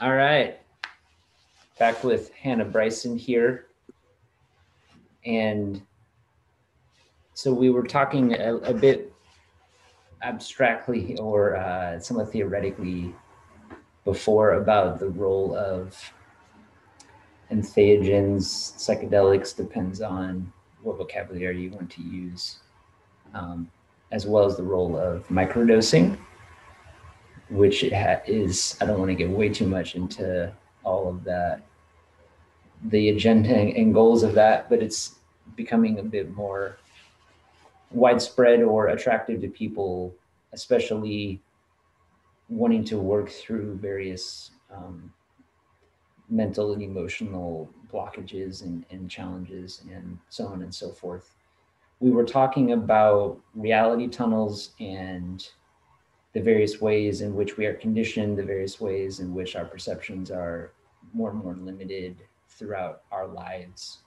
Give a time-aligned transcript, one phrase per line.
[0.00, 0.58] All right.
[1.78, 3.66] Back with Hannah Bryson here.
[5.26, 5.82] And
[7.34, 9.12] so we were talking a, a bit
[10.22, 13.14] abstractly or uh, somewhat theoretically
[14.06, 15.94] before about the role of
[17.52, 20.50] entheogens, psychedelics, depends on
[20.82, 22.60] what vocabulary you want to use,
[23.34, 23.70] um,
[24.12, 26.16] as well as the role of microdosing
[27.50, 30.52] which is I don't want to get way too much into
[30.84, 31.62] all of that,
[32.84, 35.16] the agenda and goals of that, but it's
[35.56, 36.76] becoming a bit more
[37.90, 40.14] widespread or attractive to people,
[40.52, 41.40] especially
[42.48, 45.12] wanting to work through various um,
[46.28, 51.34] mental and emotional blockages and, and challenges and so on and so forth.
[51.98, 55.46] We were talking about reality tunnels and
[56.32, 60.30] the various ways in which we are conditioned, the various ways in which our perceptions
[60.30, 60.72] are
[61.12, 62.16] more and more limited
[62.48, 63.98] throughout our lives,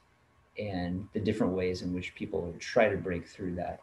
[0.57, 3.81] and the different ways in which people try to break through that.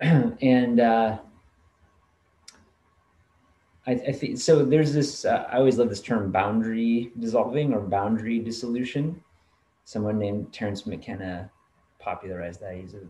[0.40, 1.18] and uh,
[3.86, 4.64] I, I, think so.
[4.64, 5.24] There's this.
[5.24, 9.22] Uh, I always love this term boundary dissolving or boundary dissolution.
[9.84, 11.50] Someone named Terence McKenna
[11.98, 12.76] popularized that.
[12.76, 13.00] He's a,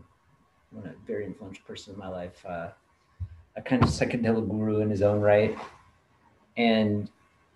[0.79, 2.45] a very influential person in my life.
[2.45, 2.69] Uh,
[3.55, 5.57] a kind of psychedelic guru in his own right.
[6.57, 7.09] And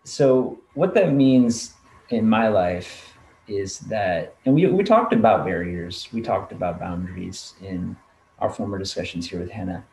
[0.04, 1.74] so, what that means
[2.10, 3.14] in my life
[3.48, 7.96] is that, and we, we talked about barriers, we talked about boundaries in
[8.40, 9.84] our former discussions here with Hannah.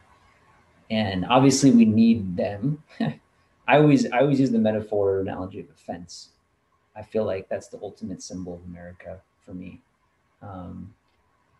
[0.91, 2.83] And obviously, we need them.
[3.69, 6.31] I always I always use the metaphor or analogy of a fence.
[6.95, 9.81] I feel like that's the ultimate symbol of America for me.
[10.43, 10.93] Um,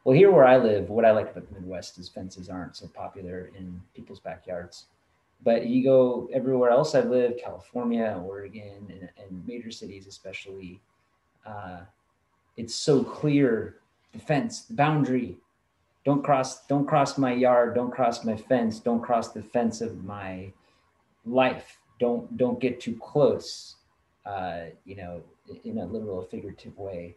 [0.05, 2.89] well, here where I live, what I like about the Midwest is fences aren't so
[2.89, 4.87] popular in people's backyards.
[5.45, 10.81] But you go everywhere else I've lived, California, Oregon, and, and major cities especially,
[11.47, 11.81] uh,
[12.57, 13.77] it's so clear
[14.13, 15.37] the fence, the boundary.
[16.05, 20.05] Don't cross, don't cross my yard, don't cross my fence, don't cross the fence of
[20.05, 20.53] my
[21.25, 21.79] life.
[22.01, 23.77] Don't don't get too close,
[24.27, 25.23] uh, you know,
[25.65, 27.17] in a literal figurative way.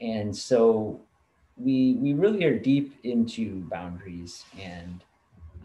[0.00, 1.00] And so
[1.56, 5.04] we we really are deep into boundaries and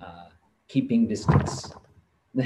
[0.01, 0.27] uh,
[0.67, 1.73] keeping distance.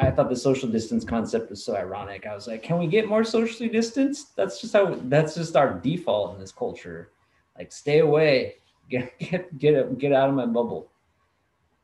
[0.00, 2.26] I thought the social distance concept was so ironic.
[2.26, 4.34] I was like, can we get more socially distanced?
[4.34, 7.10] That's just how that's just our default in this culture.
[7.58, 8.56] Like, stay away,
[8.90, 10.90] get get get get out of my bubble.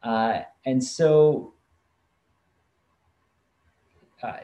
[0.03, 1.53] Uh, and so,
[4.22, 4.38] uh,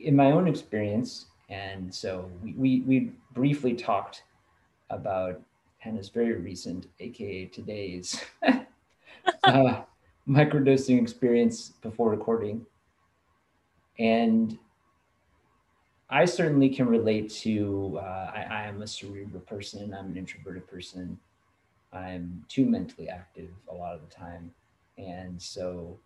[0.00, 4.22] in my own experience, and so we, we we briefly talked
[4.90, 5.40] about
[5.80, 8.22] Hannah's very recent, aka today's,
[9.44, 9.82] uh,
[10.28, 12.64] microdosing experience before recording.
[13.98, 14.58] And
[16.10, 20.66] I certainly can relate to, uh, I, I, am a cerebral person, I'm an introverted
[20.68, 21.18] person.
[21.92, 24.52] I'm too mentally active a lot of the time.
[24.98, 25.98] And so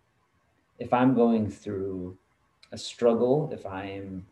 [0.79, 2.17] if I'm going through
[2.71, 4.25] a struggle, if I'm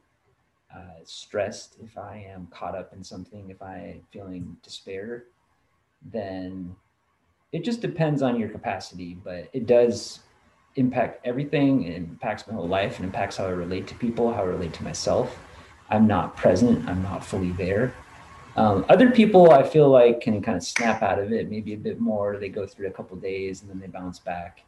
[0.73, 5.25] uh, stressed, if I am caught up in something, if I'm feeling despair,
[6.11, 6.75] then
[7.51, 10.19] it just depends on your capacity, but it does
[10.75, 11.83] impact everything.
[11.83, 14.73] It impacts my whole life and impacts how I relate to people, how I relate
[14.73, 15.37] to myself.
[15.89, 17.93] I'm not present, I'm not fully there.
[18.55, 21.77] Um, other people I feel like can kind of snap out of it, maybe a
[21.77, 22.37] bit more.
[22.37, 24.63] They go through a couple days and then they bounce back.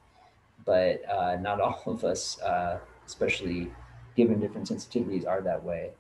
[0.64, 3.72] But uh, not all of us, uh, especially
[4.16, 5.92] given different sensitivities, are that way.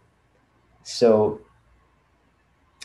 [0.83, 1.41] So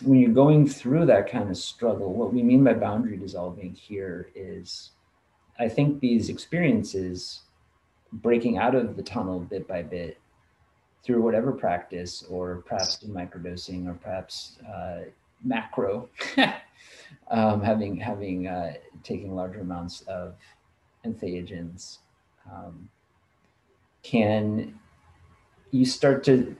[0.03, 4.31] when you're going through that kind of struggle, what we mean by boundary dissolving here
[4.34, 4.91] is
[5.59, 7.43] I think these experiences
[8.12, 10.19] breaking out of the tunnel bit by bit
[11.03, 15.00] through whatever practice, or perhaps in microdosing, or perhaps uh,
[15.44, 16.09] macro,
[17.31, 20.34] um, having having uh, taking larger amounts of
[21.05, 21.99] entheogens,
[22.50, 22.88] um,
[24.03, 24.79] can
[25.70, 26.56] you start to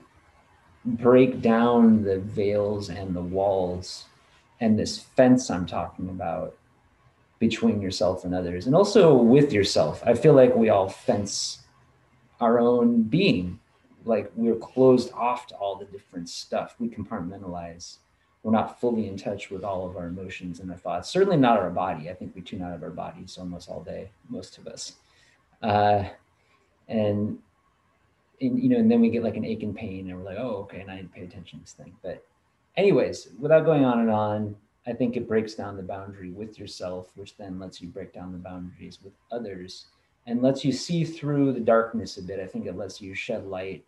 [0.85, 4.05] break down the veils and the walls
[4.59, 6.55] and this fence I'm talking about
[7.39, 10.03] between yourself and others, and also with yourself.
[10.05, 11.61] I feel like we all fence
[12.39, 13.59] our own being,
[14.05, 16.75] like we're closed off to all the different stuff.
[16.79, 17.97] We compartmentalize.
[18.43, 21.09] We're not fully in touch with all of our emotions and our thoughts.
[21.09, 22.09] Certainly not our body.
[22.09, 24.93] I think we tune out of our bodies almost all day, most of us.
[25.61, 26.05] Uh,
[26.87, 27.39] and
[28.41, 30.37] and you know, and then we get like an ache and pain, and we're like,
[30.39, 31.93] oh, okay, and I didn't pay attention to this thing.
[32.01, 32.25] But,
[32.75, 34.55] anyways, without going on and on,
[34.87, 38.31] I think it breaks down the boundary with yourself, which then lets you break down
[38.31, 39.85] the boundaries with others
[40.27, 42.39] and lets you see through the darkness a bit.
[42.39, 43.85] I think it lets you shed light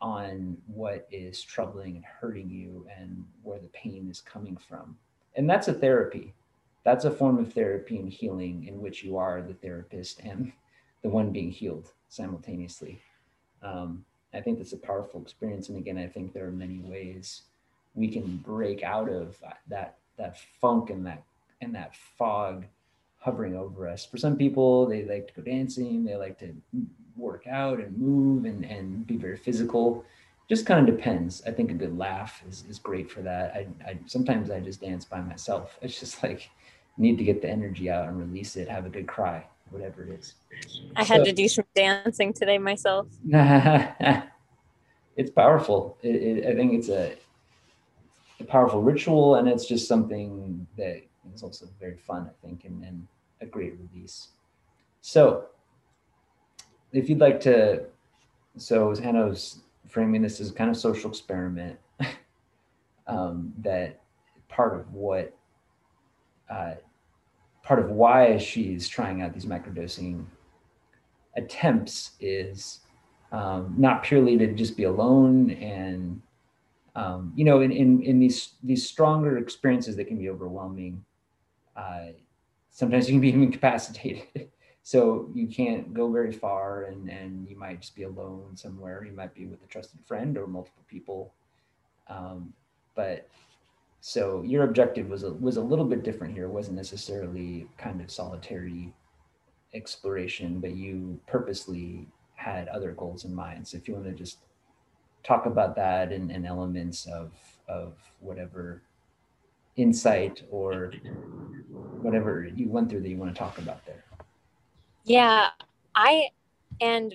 [0.00, 4.96] on what is troubling and hurting you and where the pain is coming from.
[5.34, 6.34] And that's a therapy.
[6.84, 10.52] That's a form of therapy and healing in which you are the therapist and
[11.02, 13.00] the one being healed simultaneously.
[13.62, 15.68] Um, I think that's a powerful experience.
[15.68, 17.42] And again, I think there are many ways
[17.94, 19.36] we can break out of
[19.68, 21.22] that that funk and that
[21.60, 22.66] and that fog
[23.18, 24.04] hovering over us.
[24.04, 26.54] For some people, they like to go dancing, they like to
[27.16, 30.04] work out and move and, and be very physical.
[30.48, 31.42] Just kind of depends.
[31.46, 33.52] I think a good laugh is, is great for that.
[33.54, 35.78] I, I sometimes I just dance by myself.
[35.82, 36.48] It's just like
[36.96, 40.20] need to get the energy out and release it, have a good cry, whatever it
[40.20, 40.34] is.
[40.96, 43.08] I had to do some dancing today myself.
[45.16, 45.98] it's powerful.
[46.02, 47.16] It, it, I think it's a,
[48.40, 51.02] a powerful ritual, and it's just something that
[51.34, 53.06] is also very fun, I think, and, and
[53.40, 54.28] a great release.
[55.00, 55.46] So,
[56.92, 57.84] if you'd like to,
[58.56, 61.78] so as Hannah was framing this as kind of social experiment,
[63.06, 64.00] um, that
[64.48, 65.34] part of what,
[66.50, 66.74] uh,
[67.68, 70.24] part of why she's trying out these microdosing
[71.36, 72.80] attempts is
[73.30, 76.22] um, not purely to just be alone and
[76.96, 81.04] um, you know in, in in these these stronger experiences that can be overwhelming
[81.76, 82.06] uh,
[82.70, 84.50] sometimes you can be incapacitated.
[84.82, 89.04] So you can't go very far and and you might just be alone somewhere.
[89.04, 91.34] You might be with a trusted friend or multiple people.
[92.08, 92.54] Um,
[92.94, 93.28] but
[94.00, 98.00] so your objective was a, was a little bit different here it wasn't necessarily kind
[98.00, 98.92] of solitary
[99.74, 104.38] exploration but you purposely had other goals in mind so if you want to just
[105.24, 107.32] talk about that and, and elements of
[107.68, 108.82] of whatever
[109.78, 110.92] insight or
[112.02, 114.04] whatever you went through that you want to talk about there.
[115.04, 115.48] Yeah,
[115.94, 116.28] I
[116.80, 117.14] and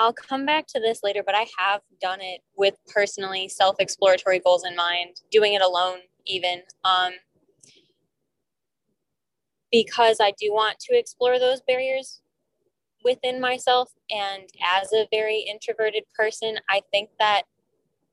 [0.00, 4.64] I'll come back to this later, but I have done it with personally self-exploratory goals
[4.64, 6.62] in mind, doing it alone even.
[6.84, 7.12] Um,
[9.70, 12.22] because I do want to explore those barriers
[13.04, 13.92] within myself.
[14.10, 17.42] And as a very introverted person, I think that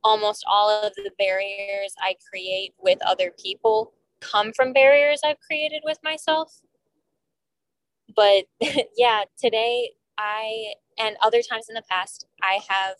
[0.03, 5.83] almost all of the barriers I create with other people come from barriers I've created
[5.85, 6.53] with myself.
[8.13, 8.43] But
[8.97, 12.95] yeah, today I and other times in the past, I have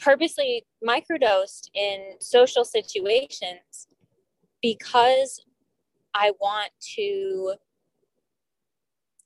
[0.00, 3.88] purposely microdosed in social situations
[4.62, 5.44] because
[6.14, 7.54] I want to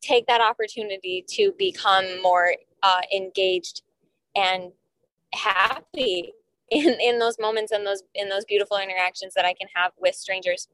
[0.02, 3.82] take that opportunity to become more uh, engaged
[4.34, 4.72] and
[5.32, 6.32] happy
[6.70, 10.14] in in those moments and those in those beautiful interactions that I can have with
[10.14, 10.68] strangers.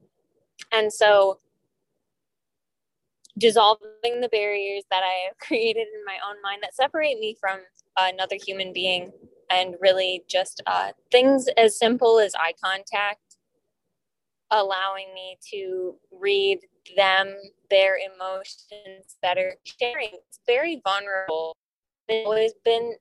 [0.71, 1.39] And so
[3.39, 7.59] dissolving the barriers that I have created in my own mind that separate me from
[7.97, 9.11] another human being
[9.49, 13.37] and really just uh, things as simple as eye contact
[14.51, 16.59] allowing me to read
[16.95, 17.35] them
[17.69, 20.09] their emotions that are sharing.
[20.27, 21.55] It's very vulnerable.
[22.07, 22.95] It's always been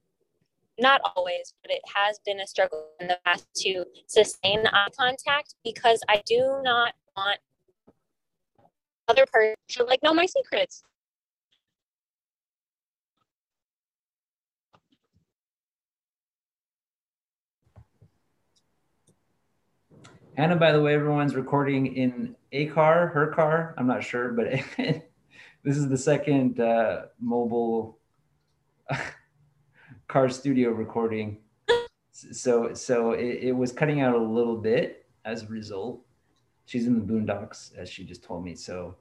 [0.78, 5.54] not always, but it has been a struggle in the past to sustain eye contact
[5.64, 7.40] because I do not want
[9.08, 10.82] other person to like know my secrets.
[20.36, 23.74] Hannah, by the way, everyone's recording in a car, her car.
[23.76, 24.46] I'm not sure, but
[25.64, 27.98] this is the second uh, mobile
[30.08, 31.38] car studio recording.
[32.12, 36.04] so so it, it was cutting out a little bit as a result.
[36.68, 38.54] She's in the boondocks, as she just told me.
[38.54, 38.94] So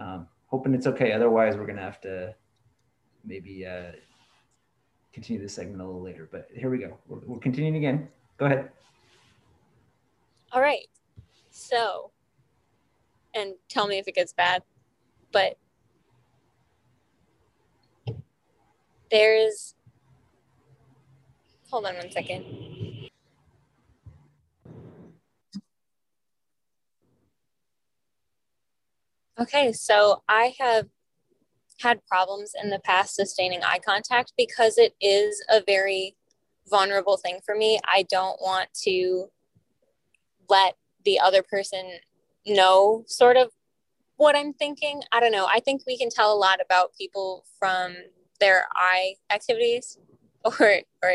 [0.00, 1.12] um, hoping it's okay.
[1.12, 2.34] Otherwise, we're gonna have to
[3.24, 3.92] maybe uh,
[5.12, 6.28] continue this segment a little later.
[6.30, 6.98] But here we go.
[7.06, 8.08] We're, we're continuing again.
[8.36, 8.70] Go ahead.
[10.52, 10.88] All right.
[11.50, 12.10] So,
[13.32, 14.64] and tell me if it gets bad,
[15.30, 15.56] but
[19.08, 19.76] there's
[21.74, 22.44] Hold on one second.
[29.38, 30.86] Okay, so I have
[31.80, 36.14] had problems in the past sustaining eye contact because it is a very
[36.70, 37.80] vulnerable thing for me.
[37.84, 39.26] I don't want to
[40.48, 41.98] let the other person
[42.46, 43.50] know sort of
[44.16, 45.02] what I'm thinking.
[45.10, 45.46] I don't know.
[45.46, 47.96] I think we can tell a lot about people from
[48.38, 49.98] their eye activities
[50.44, 51.14] or or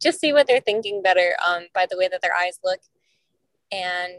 [0.00, 2.80] just see what they're thinking better um, by the way that their eyes look.
[3.70, 4.14] And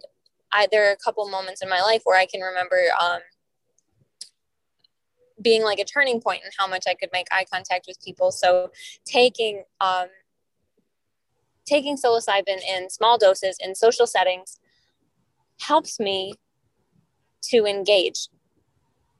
[0.51, 3.21] I, there are a couple moments in my life where I can remember um,
[5.41, 8.31] being like a turning point in how much I could make eye contact with people.
[8.31, 8.71] So
[9.05, 10.07] taking um,
[11.65, 14.59] taking psilocybin in small doses in social settings
[15.61, 16.33] helps me
[17.43, 18.27] to engage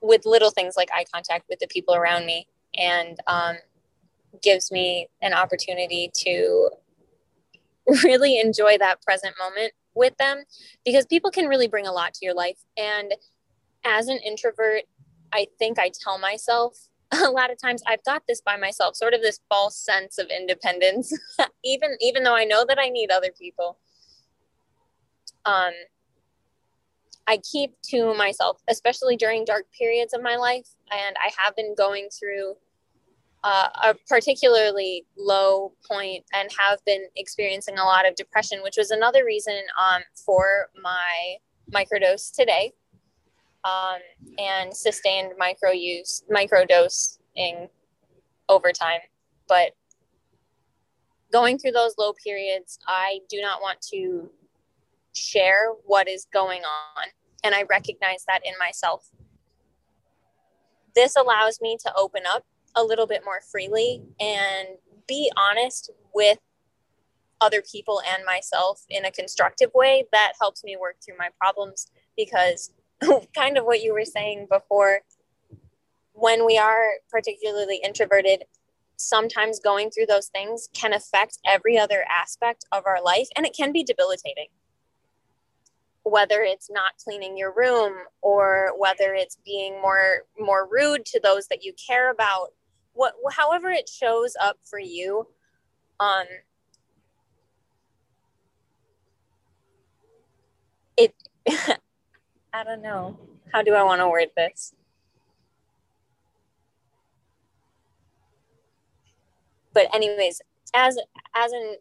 [0.02, 2.48] with little things like eye contact with the people around me
[2.78, 3.56] and um,
[4.42, 6.70] gives me an opportunity to
[8.04, 10.44] really enjoy that present moment with them
[10.86, 13.14] because people can really bring a lot to your life and
[13.84, 14.84] as an introvert
[15.34, 19.14] i think i tell myself a lot of times i've got this by myself sort
[19.14, 21.14] of this false sense of independence
[21.64, 23.78] even even though i know that i need other people
[25.46, 25.74] um
[27.28, 30.68] I keep to myself, especially during dark periods of my life.
[30.92, 32.56] And I have been going through
[33.44, 38.92] uh, a particularly low point and have been experiencing a lot of depression, which was
[38.92, 41.38] another reason um, for my
[41.72, 42.74] microdose today
[43.64, 44.00] um,
[44.38, 47.70] and sustained micro use, microdosing
[48.50, 49.00] over time.
[49.48, 49.72] But
[51.32, 54.30] going through those low periods, I do not want to
[55.14, 57.06] share what is going on
[57.44, 59.10] and I recognize that in myself.
[60.96, 64.68] This allows me to open up a little bit more freely and
[65.08, 66.38] be honest with
[67.40, 71.88] other people and myself in a constructive way that helps me work through my problems
[72.16, 72.72] because
[73.36, 75.02] kind of what you were saying before
[76.14, 78.44] when we are particularly introverted
[78.98, 83.56] sometimes going through those things can affect every other aspect of our life and it
[83.56, 84.48] can be debilitating.
[86.04, 91.48] Whether it's not cleaning your room or whether it's being more more rude to those
[91.48, 92.50] that you care about
[92.94, 95.28] what however it shows up for you
[96.00, 96.26] um
[100.98, 101.14] it
[102.54, 103.18] i don't know
[103.52, 104.74] how do i want to word this
[109.74, 110.42] but anyways
[110.74, 110.98] as
[111.36, 111.76] as an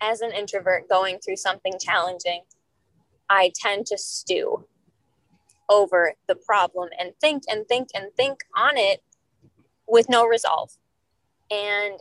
[0.00, 2.42] as an introvert going through something challenging,
[3.28, 4.66] I tend to stew
[5.68, 9.02] over the problem and think and think and think on it
[9.88, 10.70] with no resolve.
[11.50, 11.98] And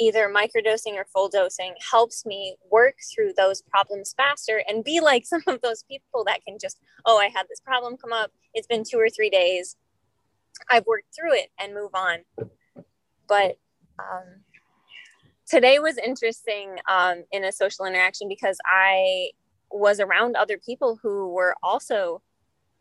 [0.00, 5.24] either microdosing or full dosing helps me work through those problems faster and be like
[5.26, 8.30] some of those people that can just, oh, I had this problem come up.
[8.52, 9.76] It's been two or three days.
[10.70, 12.18] I've worked through it and move on.
[13.26, 13.58] But
[13.98, 14.42] um,
[15.46, 19.30] today was interesting um, in a social interaction because I
[19.70, 22.22] was around other people who were also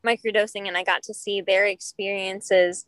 [0.06, 2.86] microdosing and I got to see their experiences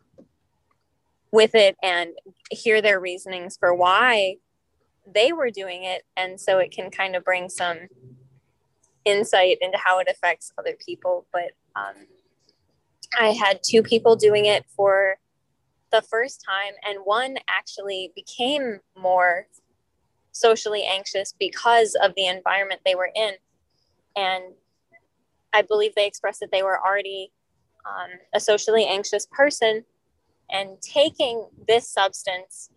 [1.35, 2.11] with it and
[2.49, 4.37] hear their reasonings for why
[5.05, 6.03] they were doing it.
[6.17, 7.77] And so it can kind of bring some
[9.03, 11.27] insight into how it affects other people.
[11.31, 12.07] But um,
[13.19, 15.17] I had two people doing it for
[15.91, 19.47] the first time, and one actually became more
[20.31, 23.33] socially anxious because of the environment they were in.
[24.15, 24.43] And
[25.53, 27.31] I believe they expressed that they were already
[27.85, 29.85] um, a socially anxious person.
[30.49, 32.69] And taking this substance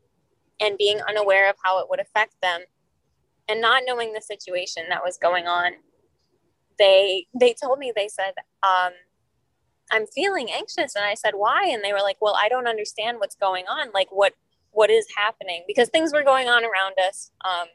[0.60, 2.62] and being unaware of how it would affect them
[3.48, 5.72] and not knowing the situation that was going on,
[6.78, 8.32] they they told me they said,
[8.62, 8.92] um,
[9.90, 10.94] I'm feeling anxious.
[10.94, 11.66] And I said, why?
[11.68, 13.90] And they were like, well, I don't understand what's going on.
[13.92, 14.34] Like, what
[14.70, 17.66] what is happening because things were going on around us um,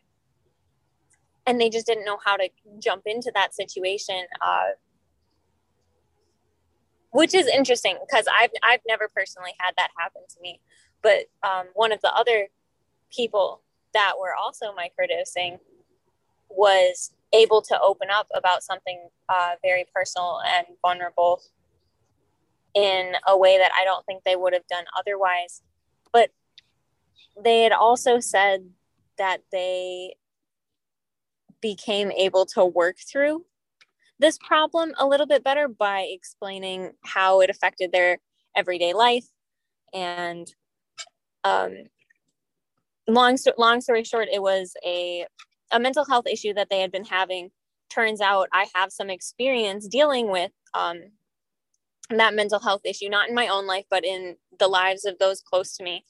[1.46, 2.48] and they just didn't know how to
[2.80, 4.70] jump into that situation uh,
[7.14, 10.60] which is interesting because I've, I've never personally had that happen to me
[11.04, 12.48] but um, one of the other
[13.16, 13.62] people
[13.94, 15.60] that were also microdosing
[16.50, 21.42] was able to open up about something uh, very personal and vulnerable
[22.74, 25.62] in a way that I don't think they would have done otherwise.
[26.12, 26.32] But
[27.42, 28.70] they had also said
[29.18, 30.16] that they
[31.62, 33.46] became able to work through
[34.24, 38.18] this problem a little bit better by explaining how it affected their
[38.56, 39.26] everyday life.
[39.94, 40.48] And
[41.44, 41.74] um,
[43.06, 45.26] long long story short it was a
[45.72, 47.52] a mental health issue that they had been having.
[47.90, 51.00] Turns out i have some experience dealing with um,
[52.10, 55.42] that mental health issue not in my own life but in the lives of those
[55.42, 56.06] close to me.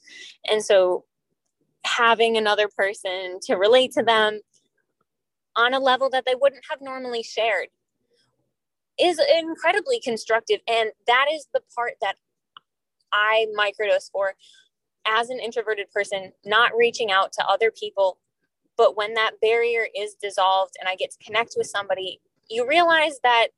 [0.48, 1.04] And so
[1.84, 4.40] having another person to relate to them
[5.56, 7.68] on a level that they wouldn't have normally shared
[8.98, 10.60] is incredibly constructive.
[10.68, 12.16] And that is the part that
[13.12, 14.34] I microdose for
[15.06, 18.18] as an introverted person, not reaching out to other people.
[18.76, 23.20] But when that barrier is dissolved and I get to connect with somebody, you realize
[23.22, 23.48] that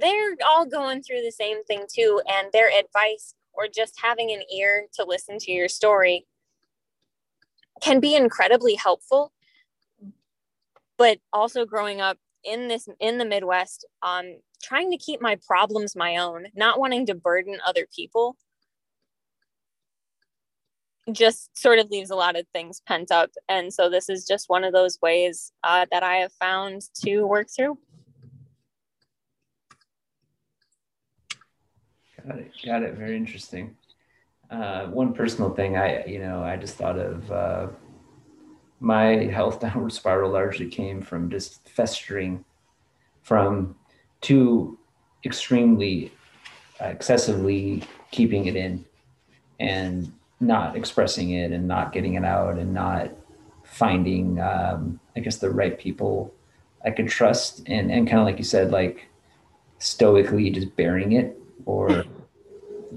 [0.00, 4.42] they're all going through the same thing too and their advice or just having an
[4.54, 6.26] ear to listen to your story
[7.82, 9.32] can be incredibly helpful
[10.96, 15.96] but also growing up in this in the midwest um trying to keep my problems
[15.96, 18.36] my own not wanting to burden other people
[21.10, 23.30] just sort of leaves a lot of things pent up.
[23.48, 27.24] And so this is just one of those ways uh, that i have found to
[27.26, 27.78] work through.
[32.24, 32.52] Got it.
[32.64, 32.94] Got it.
[32.94, 33.76] Very interesting.
[34.50, 37.68] Uh, one personal thing i you know i just thought of uh,
[38.82, 42.44] my health downward spiral largely came from just festering
[43.22, 43.74] from
[44.20, 44.78] too
[45.24, 46.12] extremely
[46.80, 48.84] excessively keeping it in
[49.60, 53.10] and not expressing it and not getting it out and not
[53.62, 56.34] finding um, i guess the right people
[56.84, 57.62] i could trust.
[57.66, 59.06] And and kind of like you said like
[59.78, 62.04] stoically just bearing it or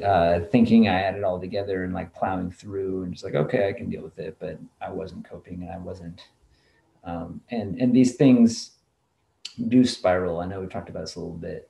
[0.04, 3.70] uh, thinking I had it all together and like plowing through and just like, okay,
[3.70, 6.22] I can deal with it, but I wasn't coping and I wasn't.
[7.04, 8.72] Um, and and these things
[9.68, 10.40] do spiral.
[10.40, 11.70] I know we talked about this a little bit.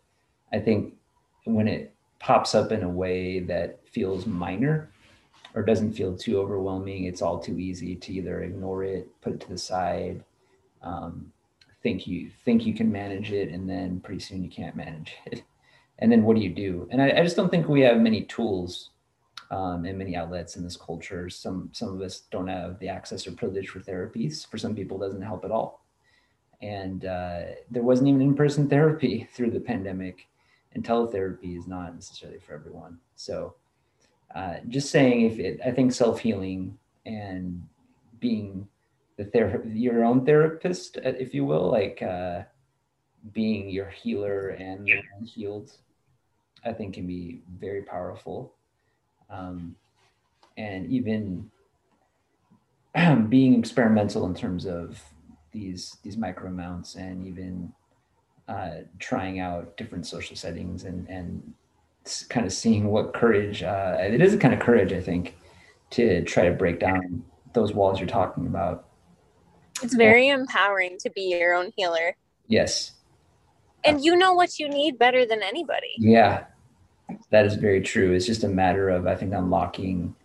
[0.53, 0.95] I think
[1.43, 4.89] when it pops up in a way that feels minor
[5.53, 9.39] or doesn't feel too overwhelming, it's all too easy to either ignore it, put it
[9.41, 10.23] to the side,
[10.81, 11.31] um,
[11.83, 15.43] think you think you can manage it, and then pretty soon you can't manage it
[15.99, 16.87] and then what do you do?
[16.91, 18.89] And I, I just don't think we have many tools
[19.51, 21.29] um, and many outlets in this culture.
[21.29, 24.47] Some some of us don't have the access or privilege for therapies.
[24.47, 25.85] For some people, doesn't help at all.
[26.61, 30.27] And uh, there wasn't even in-person therapy through the pandemic,
[30.73, 32.97] and teletherapy is not necessarily for everyone.
[33.15, 33.55] So,
[34.33, 37.61] uh, just saying, if it, I think self-healing and
[38.19, 38.67] being
[39.17, 42.41] the ther- your own therapist, uh, if you will, like uh,
[43.31, 44.89] being your healer and
[45.23, 45.71] healed
[46.65, 48.53] I think can be very powerful.
[49.29, 49.75] Um,
[50.57, 51.49] and even
[53.29, 55.01] being experimental in terms of
[55.51, 57.71] these these micro amounts and even
[58.47, 61.53] uh, trying out different social settings and and
[62.29, 65.35] kind of seeing what courage uh, it is a kind of courage I think
[65.91, 67.23] to try to break down
[67.53, 68.87] those walls you're talking about.
[69.81, 72.15] It's very empowering to be your own healer.
[72.47, 72.91] Yes.
[73.83, 75.93] And you know what you need better than anybody.
[75.97, 76.45] Yeah,
[77.29, 78.13] that is very true.
[78.13, 80.15] It's just a matter of, I think, unlocking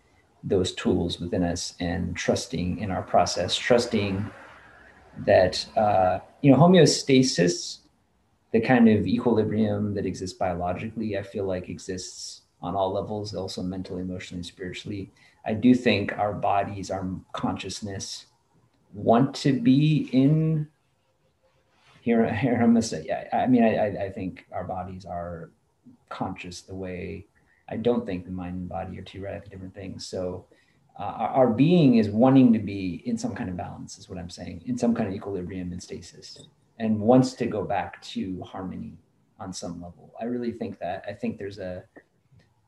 [0.43, 4.31] those tools within us and trusting in our process, trusting
[5.27, 7.79] that, uh, you know, homeostasis,
[8.53, 13.62] the kind of equilibrium that exists biologically, I feel like exists on all levels, also
[13.62, 15.11] mentally, emotionally, spiritually.
[15.45, 18.27] I do think our bodies, our consciousness
[18.93, 20.69] want to be in
[22.01, 25.51] here, here I'm gonna say, yeah, I mean, I, I think our bodies are
[26.11, 27.27] conscious the way
[27.70, 30.07] I don't think the mind and body are two radically different things.
[30.07, 30.46] So
[30.99, 34.18] uh, our, our, being is wanting to be in some kind of balance, is what
[34.18, 36.46] I'm saying, in some kind of equilibrium and stasis,
[36.79, 38.99] and wants to go back to harmony
[39.38, 40.12] on some level.
[40.20, 41.05] I really think that.
[41.09, 41.85] I think there's a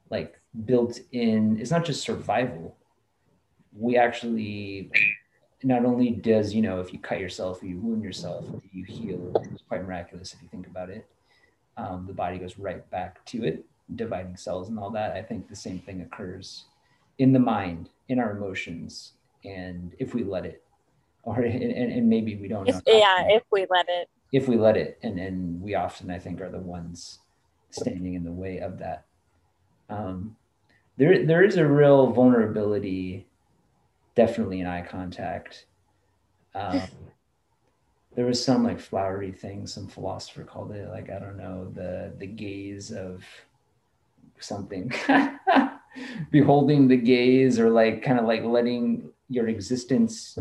[0.09, 1.59] like built in.
[1.61, 2.77] It's not just survival.
[3.77, 4.91] We actually
[5.65, 9.33] not only does you know if you cut yourself you wound yourself, you heal.
[9.53, 11.07] It's quite miraculous if you think about it
[11.77, 15.13] um, the body goes right back to it, dividing cells and all that.
[15.13, 16.65] I think the same thing occurs
[17.19, 19.13] in the mind, in our emotions,
[19.45, 20.63] and if we let it,
[21.23, 22.69] or and, and maybe we don't.
[22.69, 24.09] If, yeah, if we let it.
[24.33, 27.19] If we let it, and and we often I think are the ones
[27.71, 29.05] standing in the way of that.
[29.89, 30.37] Um,
[30.97, 33.27] there there is a real vulnerability,
[34.15, 35.67] definitely in eye contact.
[36.55, 36.83] Um,
[38.15, 42.13] there was some like flowery thing some philosopher called it like i don't know the
[42.19, 43.25] the gaze of
[44.45, 44.93] something.
[46.31, 50.39] Beholding the gaze or like kind of like letting your existence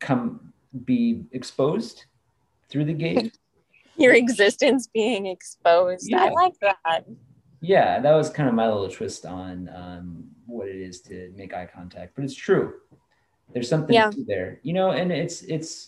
[0.00, 0.52] come
[0.84, 2.04] be exposed
[2.68, 3.30] through the gaze.
[3.96, 6.08] Your existence being exposed.
[6.08, 6.26] Yeah.
[6.26, 7.04] i like that.
[7.60, 11.52] Yeah that was kind of my little twist on um, what it is to make
[11.52, 12.74] eye contact but it's true.
[13.52, 14.12] There's something yeah.
[14.28, 15.87] there you know and it's it's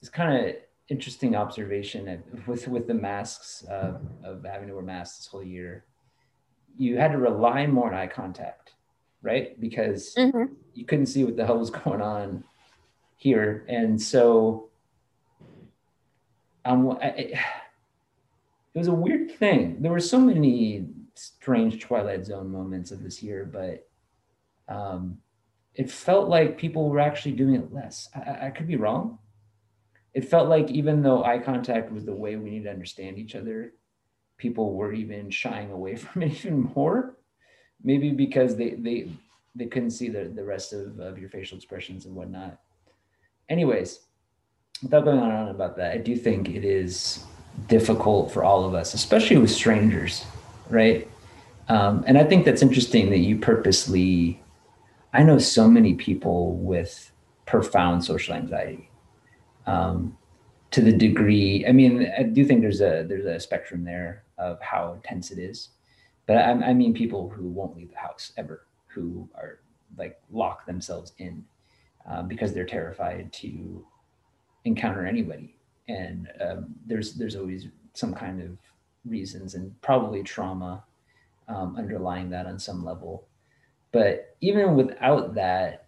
[0.00, 0.54] it's kind of
[0.88, 5.84] interesting observation with with the masks uh, of having to wear masks this whole year.
[6.76, 8.74] You had to rely more on eye contact,
[9.22, 9.60] right?
[9.60, 10.54] Because mm-hmm.
[10.74, 12.44] you couldn't see what the hell was going on
[13.16, 14.70] here, and so
[16.64, 17.32] um, it,
[18.74, 19.78] it was a weird thing.
[19.80, 23.88] There were so many strange Twilight Zone moments of this year, but
[24.72, 25.18] um,
[25.74, 28.08] it felt like people were actually doing it less.
[28.14, 29.18] I, I could be wrong
[30.14, 33.34] it felt like even though eye contact was the way we need to understand each
[33.34, 33.72] other
[34.36, 37.16] people were even shying away from it even more.
[37.82, 39.10] Maybe because they they
[39.54, 42.58] they couldn't see the, the rest of, of your facial expressions and whatnot.
[43.48, 44.00] Anyways
[44.82, 47.24] without going on and on about that i do think it is
[47.66, 50.24] difficult for all of us especially with strangers
[50.70, 51.08] right?
[51.68, 54.40] Um, and i think that's interesting that you purposely
[55.12, 57.10] i know so many people with
[57.46, 58.87] profound social anxiety
[59.68, 60.16] um,
[60.70, 64.60] to the degree i mean i do think there's a there's a spectrum there of
[64.60, 65.70] how intense it is.
[66.26, 69.60] But I, I mean people who won't leave the house ever who are
[69.96, 71.44] like lock themselves in
[72.08, 73.84] um, because they're terrified to
[74.64, 75.56] encounter anybody.
[75.88, 78.58] And um, there's there's always some kind of
[79.04, 80.84] reasons and probably trauma
[81.48, 83.26] um, underlying that on some level.
[83.90, 85.87] But even without that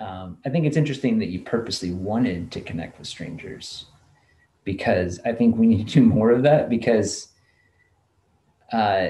[0.00, 3.86] um, i think it's interesting that you purposely wanted to connect with strangers
[4.64, 7.28] because i think we need to do more of that because
[8.72, 9.08] uh,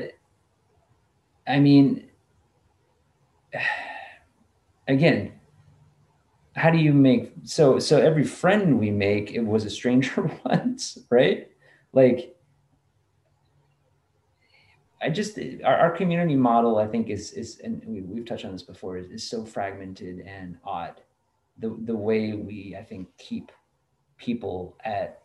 [1.47, 2.09] i mean
[4.89, 5.33] again
[6.55, 10.99] how do you make so so every friend we make it was a stranger once
[11.11, 11.49] right?
[11.93, 12.38] Like
[15.03, 18.53] i just our, our community model i think is is and we, we've touched on
[18.53, 21.01] this before is, is so fragmented and odd
[21.59, 23.53] the the way we i think keep
[24.17, 25.23] people at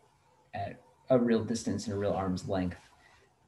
[0.54, 2.78] at a real distance and a real arm's length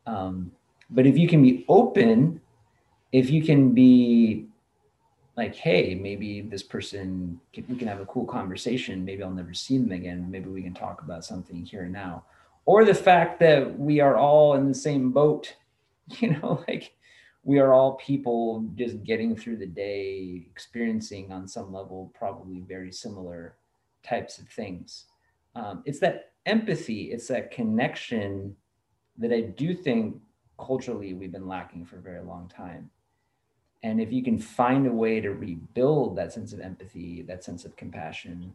[0.07, 0.51] um,
[0.91, 2.39] but if you can be open
[3.11, 4.47] if you can be
[5.37, 9.03] like, hey, maybe this person, can, we can have a cool conversation.
[9.03, 10.29] Maybe I'll never see them again.
[10.29, 12.25] Maybe we can talk about something here and now.
[12.65, 15.55] Or the fact that we are all in the same boat,
[16.19, 16.93] you know, like
[17.43, 22.91] we are all people just getting through the day, experiencing on some level probably very
[22.91, 23.55] similar
[24.03, 25.05] types of things.
[25.55, 28.55] Um, it's that empathy, it's that connection
[29.17, 30.17] that I do think
[30.59, 32.89] culturally we've been lacking for a very long time.
[33.83, 37.65] And if you can find a way to rebuild that sense of empathy, that sense
[37.65, 38.53] of compassion,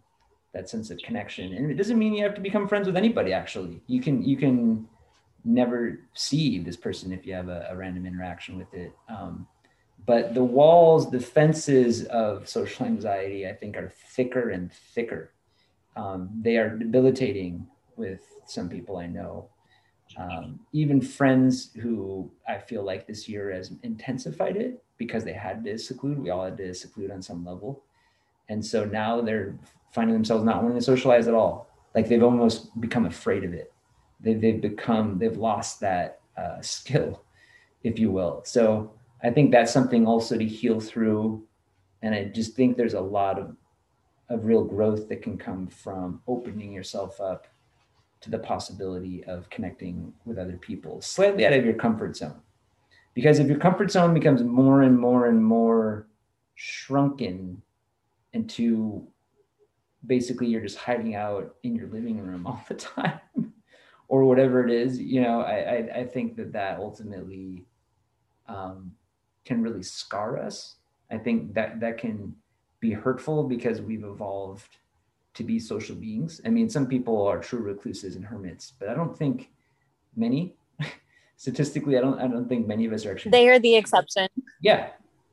[0.52, 3.32] that sense of connection, and it doesn't mean you have to become friends with anybody.
[3.32, 4.88] Actually, you can you can
[5.44, 8.92] never see this person if you have a, a random interaction with it.
[9.08, 9.46] Um,
[10.06, 15.32] but the walls, the fences of social anxiety, I think, are thicker and thicker.
[15.96, 19.48] Um, they are debilitating with some people I know.
[20.16, 25.64] Um, even friends who I feel like this year has intensified it because they had
[25.64, 26.18] to seclude.
[26.18, 27.84] We all had to seclude on some level.
[28.48, 29.54] And so now they're
[29.92, 31.68] finding themselves not wanting to socialize at all.
[31.94, 33.72] Like they've almost become afraid of it.
[34.22, 37.22] They, they've become, they've lost that uh, skill,
[37.82, 38.42] if you will.
[38.44, 41.44] So I think that's something also to heal through.
[42.02, 43.56] And I just think there's a lot of,
[44.28, 47.46] of real growth that can come from opening yourself up
[48.20, 52.40] to the possibility of connecting with other people slightly out of your comfort zone
[53.14, 56.06] because if your comfort zone becomes more and more and more
[56.54, 57.60] shrunken
[58.32, 59.06] into
[60.06, 63.49] basically you're just hiding out in your living room all the time
[64.10, 67.64] or whatever it is you know i i, I think that that ultimately
[68.48, 68.92] um,
[69.44, 70.76] can really scar us
[71.10, 72.34] i think that that can
[72.80, 74.76] be hurtful because we've evolved
[75.34, 78.94] to be social beings i mean some people are true recluses and hermits but i
[78.94, 79.50] don't think
[80.16, 80.54] many
[81.40, 83.30] statistically, I don't I don't think many of us are actually.
[83.30, 84.28] They are the exception.
[84.60, 84.90] Yeah,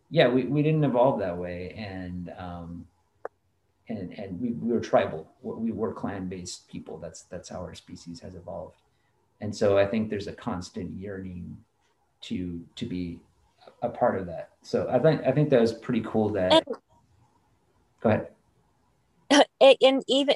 [0.09, 2.87] yeah, we, we didn't evolve that way, and um,
[3.89, 5.27] and and we, we were tribal.
[5.41, 6.97] We were clan based people.
[6.97, 8.81] That's that's how our species has evolved,
[9.41, 11.57] and so I think there's a constant yearning
[12.21, 13.19] to to be
[13.81, 14.49] a part of that.
[14.61, 16.29] So I think I think that was pretty cool.
[16.29, 16.63] That and,
[18.01, 18.27] go ahead.
[19.59, 20.35] And even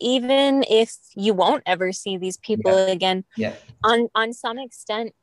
[0.00, 2.92] even if you won't ever see these people yeah.
[2.92, 3.54] again yeah.
[3.84, 5.14] on on some extent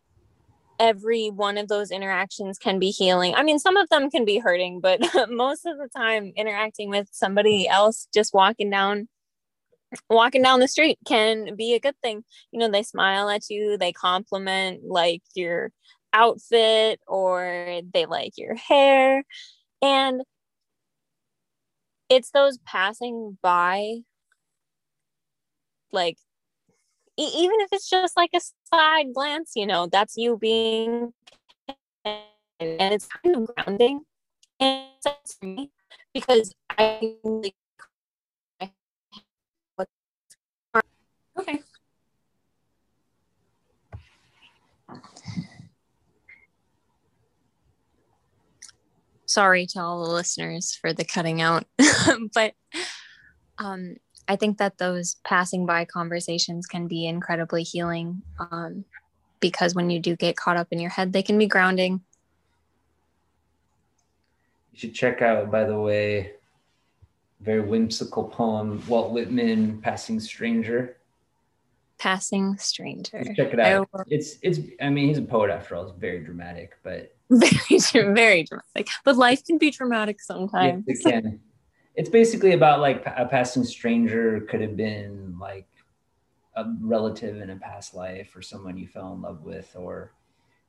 [0.79, 3.35] every one of those interactions can be healing.
[3.35, 7.09] I mean some of them can be hurting but most of the time interacting with
[7.11, 9.07] somebody else just walking down
[10.09, 12.23] walking down the street can be a good thing.
[12.51, 15.71] You know they smile at you they compliment like your
[16.13, 19.23] outfit or they like your hair.
[19.81, 20.21] And
[22.09, 23.97] it's those passing by
[25.91, 26.17] like
[27.17, 28.41] even if it's just like a
[28.73, 31.13] side glance you know that's you being
[32.06, 32.23] and
[32.60, 34.01] it's kind of grounding
[34.60, 35.71] for me
[36.13, 37.15] because i
[39.77, 39.93] like
[41.39, 41.62] okay.
[49.25, 51.65] Sorry to all the listeners for the cutting out
[52.34, 52.53] but
[53.58, 53.95] um
[54.27, 58.21] I think that those passing by conversations can be incredibly healing.
[58.39, 58.85] Um,
[59.39, 62.01] because when you do get caught up in your head, they can be grounding.
[64.71, 66.33] You should check out, by the way,
[67.41, 70.97] very whimsical poem, Walt Whitman, Passing Stranger.
[71.97, 73.23] Passing Stranger.
[73.23, 73.89] Just check it out.
[74.07, 78.43] It's it's I mean, he's a poet after all, it's very dramatic, but very very
[78.43, 78.89] dramatic.
[79.03, 80.83] But life can be dramatic sometimes.
[80.87, 81.39] Yes, it can.
[81.97, 85.67] It's basically about like a passing stranger could have been like
[86.55, 90.13] a relative in a past life or someone you fell in love with or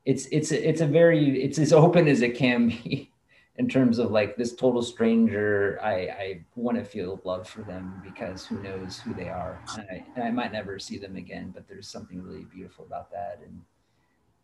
[0.07, 3.13] it's it's it's a very it's as open as it can be
[3.57, 8.01] in terms of like this total stranger i i want to feel love for them
[8.03, 9.61] because who knows who they are.
[9.77, 13.11] And I, and I might never see them again but there's something really beautiful about
[13.13, 13.41] that.
[13.45, 13.61] And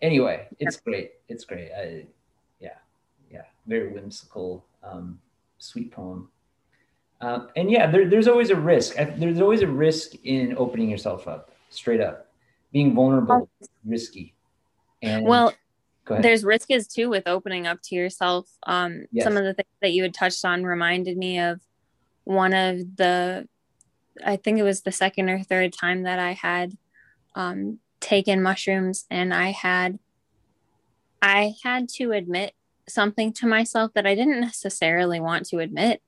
[0.03, 1.13] anyway it's great.
[1.29, 1.71] It's great.
[1.73, 2.07] I,
[2.61, 2.77] yeah
[3.31, 3.45] yeah.
[3.67, 5.19] Very whimsical um,
[5.59, 6.29] sweet poem
[7.25, 8.97] uh, and yeah, there, there's always a risk.
[8.97, 12.29] There's always a risk in opening yourself up, straight up.
[12.71, 13.49] Being vulnerable,
[13.85, 14.35] risky.
[15.01, 15.55] And well,
[16.07, 18.51] there's risk is too with opening up to yourself.
[18.67, 19.25] Um, yes.
[19.25, 21.63] Some of the things that you had touched on reminded me of
[22.25, 23.49] one of the,
[24.23, 26.77] I think it was the second or third time that I had
[27.35, 29.99] um, taken mushrooms, and I had,
[31.23, 32.53] I had to admit
[32.87, 36.03] something to myself that I didn't necessarily want to admit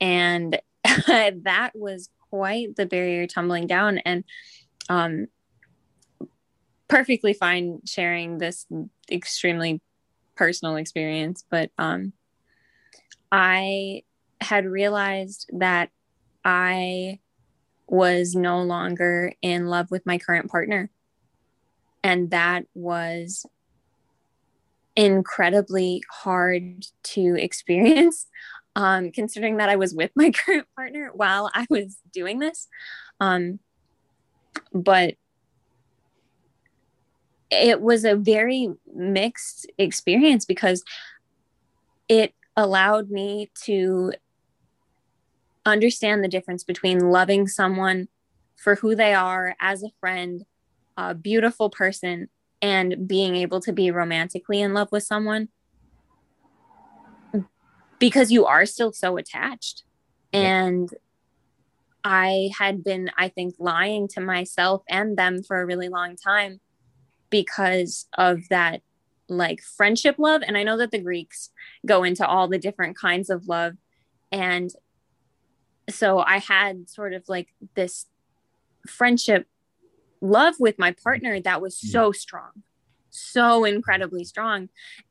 [0.00, 3.98] and that was quite the barrier tumbling down.
[3.98, 4.24] And
[4.88, 5.26] um
[6.88, 8.66] perfectly fine sharing this
[9.10, 9.80] extremely
[10.36, 11.44] personal experience.
[11.50, 12.12] But um
[13.32, 14.02] i
[14.40, 15.90] had realized that
[16.44, 17.18] i
[17.86, 20.90] was no longer in love with my current partner.
[22.02, 23.44] And that was
[24.96, 28.26] incredibly hard to experience
[28.76, 32.68] um, considering that I was with my current partner while I was doing this.
[33.20, 33.58] Um,
[34.72, 35.14] but
[37.50, 40.84] it was a very mixed experience because
[42.08, 44.12] it allowed me to
[45.66, 48.08] understand the difference between loving someone
[48.56, 50.44] for who they are as a friend,
[50.96, 52.28] a beautiful person,
[52.62, 55.48] and being able to be romantically in love with someone
[58.00, 59.84] because you are still so attached.
[60.32, 60.92] And
[62.02, 66.60] I had been, I think, lying to myself and them for a really long time
[67.28, 68.82] because of that
[69.28, 70.42] like friendship love.
[70.44, 71.50] And I know that the Greeks
[71.86, 73.74] go into all the different kinds of love.
[74.32, 74.70] And
[75.88, 78.06] so I had sort of like this
[78.88, 79.46] friendship
[80.20, 81.90] love with my partner that was mm.
[81.90, 82.62] so strong,
[83.10, 84.68] so incredibly strong.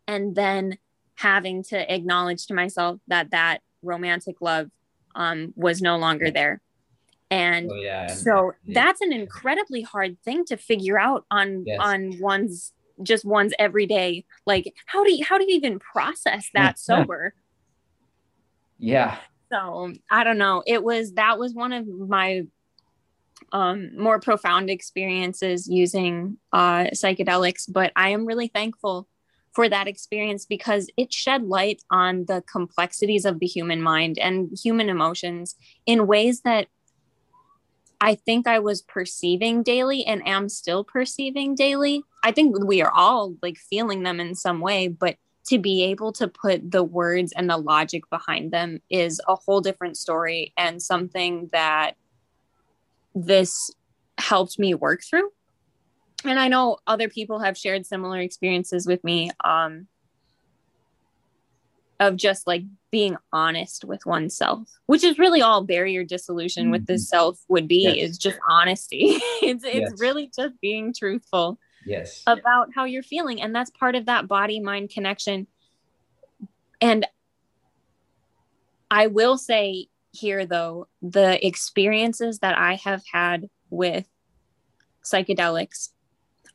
[0.08, 0.78] And then
[1.20, 4.70] having to acknowledge to myself that that romantic love
[5.16, 6.62] um, was no longer there.
[7.30, 8.08] And oh, yeah.
[8.08, 11.78] so that's an incredibly hard thing to figure out on yes.
[11.80, 12.72] on one's
[13.04, 14.26] just one's everyday.
[14.46, 17.34] Like how do you how do you even process that sober?
[18.80, 19.18] Yeah.
[19.52, 20.64] So i don't know.
[20.66, 22.44] It was that was one of my
[23.52, 29.08] um more profound experiences using uh psychedelics but i am really thankful
[29.54, 34.50] for that experience because it shed light on the complexities of the human mind and
[34.62, 36.68] human emotions in ways that
[38.02, 42.04] I think I was perceiving daily and am still perceiving daily.
[42.24, 46.14] I think we are all like feeling them in some way, but to be able
[46.14, 50.82] to put the words and the logic behind them is a whole different story and
[50.82, 51.96] something that
[53.16, 53.72] this
[54.18, 55.30] helped me work through
[56.26, 59.88] and I know other people have shared similar experiences with me um,
[62.00, 66.72] of just like being honest with oneself, which is really all barrier dissolution mm-hmm.
[66.72, 68.10] with the self would be yes.
[68.10, 69.18] is just honesty.
[69.42, 70.00] it's it's yes.
[70.00, 71.60] really just being truthful.
[71.86, 72.24] Yes.
[72.28, 73.42] About how you're feeling.
[73.42, 75.48] And that's part of that body mind connection.
[76.82, 77.06] And
[78.92, 84.06] I will say here though, the experiences that I have had with
[85.04, 85.90] psychedelics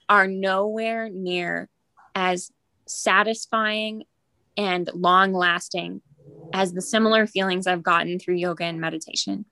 [0.08, 1.68] are nowhere near
[2.14, 2.50] as
[2.86, 4.04] satisfying
[4.56, 6.00] and long lasting
[6.52, 9.44] as the similar feelings I've gotten through yoga and meditation.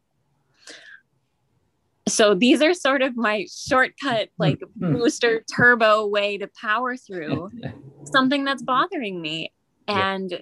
[2.08, 4.92] So these are sort of my shortcut, like hmm.
[4.92, 7.50] booster turbo way to power through
[8.12, 9.52] something that's bothering me.
[9.88, 10.38] And yeah.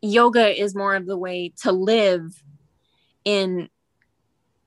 [0.00, 2.42] yoga is more of the way to live
[3.24, 3.68] in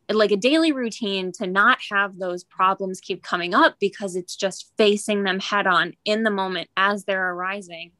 [0.09, 4.71] like a daily routine to not have those problems keep coming up because it's just
[4.77, 7.91] facing them head on in the moment as they're arising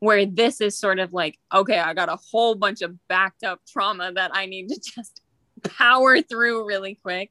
[0.00, 3.60] where this is sort of like okay i got a whole bunch of backed up
[3.68, 5.20] trauma that i need to just
[5.62, 7.30] power through really quick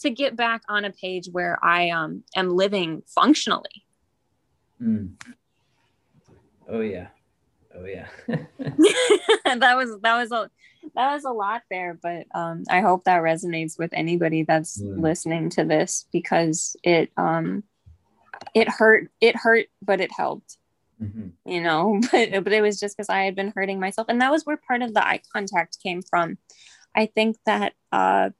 [0.00, 3.84] to get back on a page where I um am living functionally.
[4.80, 5.12] Mm.
[6.68, 7.08] Oh yeah.
[7.74, 8.06] Oh yeah.
[8.28, 10.50] that was that was a
[10.94, 15.00] that was a lot there, but um I hope that resonates with anybody that's mm.
[15.00, 17.64] listening to this because it um
[18.54, 20.58] it hurt it hurt but it helped.
[21.00, 21.50] Mm-hmm.
[21.50, 24.08] You know, but but it was just because I had been hurting myself.
[24.08, 26.38] And that was where part of the eye contact came from.
[26.94, 28.30] I think that uh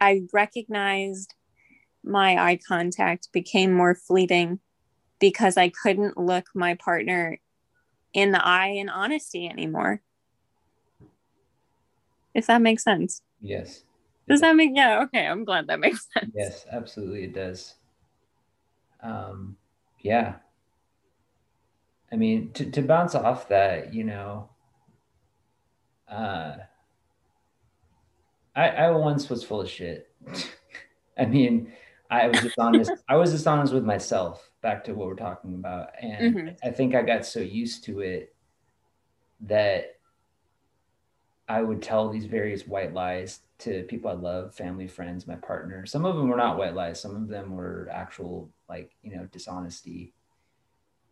[0.00, 1.34] I recognized
[2.04, 4.60] my eye contact became more fleeting
[5.18, 7.38] because I couldn't look my partner
[8.16, 10.00] in the eye in honesty anymore.
[12.34, 13.20] If that makes sense.
[13.42, 13.84] Yes.
[14.26, 15.26] Does that make yeah, okay.
[15.26, 16.32] I'm glad that makes sense.
[16.34, 17.74] Yes, absolutely it does.
[19.02, 19.58] Um
[20.00, 20.36] yeah.
[22.10, 24.48] I mean to, to bounce off that, you know,
[26.10, 26.56] uh
[28.56, 30.10] I, I once was full of shit.
[31.18, 31.70] I mean,
[32.10, 32.92] I was dishonest.
[33.10, 34.50] I was dishonest with myself.
[34.66, 36.48] Back to what we're talking about, and mm-hmm.
[36.66, 38.34] I think I got so used to it
[39.42, 40.00] that
[41.48, 45.86] I would tell these various white lies to people I love, family, friends, my partner.
[45.86, 47.00] Some of them were not white lies.
[47.00, 50.12] Some of them were actual, like you know, dishonesty,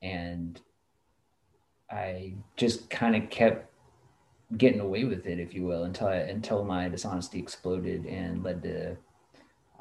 [0.02, 0.60] and
[1.88, 3.70] I just kind of kept
[4.58, 8.64] getting away with it, if you will, until I, until my dishonesty exploded and led
[8.64, 8.96] to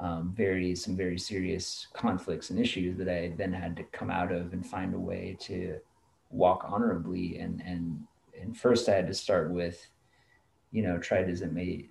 [0.00, 4.32] um, very some very serious conflicts and issues that I then had to come out
[4.32, 5.78] of and find a way to
[6.30, 7.38] walk honorably.
[7.38, 8.04] And and
[8.40, 9.86] and first I had to start with,
[10.72, 11.88] you know, tried as it may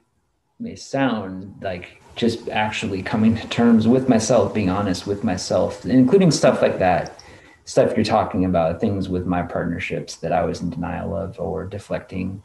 [0.59, 6.31] may sound like just actually coming to terms with myself, being honest with myself, including
[6.31, 7.19] stuff like that
[7.65, 11.65] stuff you're talking about, things with my partnerships that I was in denial of or
[11.65, 12.43] deflecting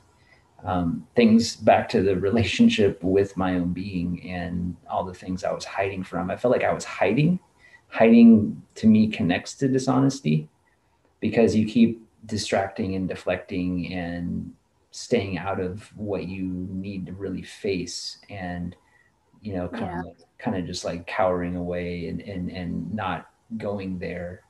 [0.65, 5.53] um, things back to the relationship with my own being and all the things I
[5.53, 6.31] was hiding from.
[6.31, 7.39] I felt like I was hiding.
[7.89, 10.49] Hiding to me connects to dishonesty
[11.21, 14.53] because you keep distracting and deflecting and
[14.91, 18.75] staying out of what you need to really face and
[19.41, 20.11] you know kind yeah.
[20.11, 24.43] of kind of just like cowering away and and and not going there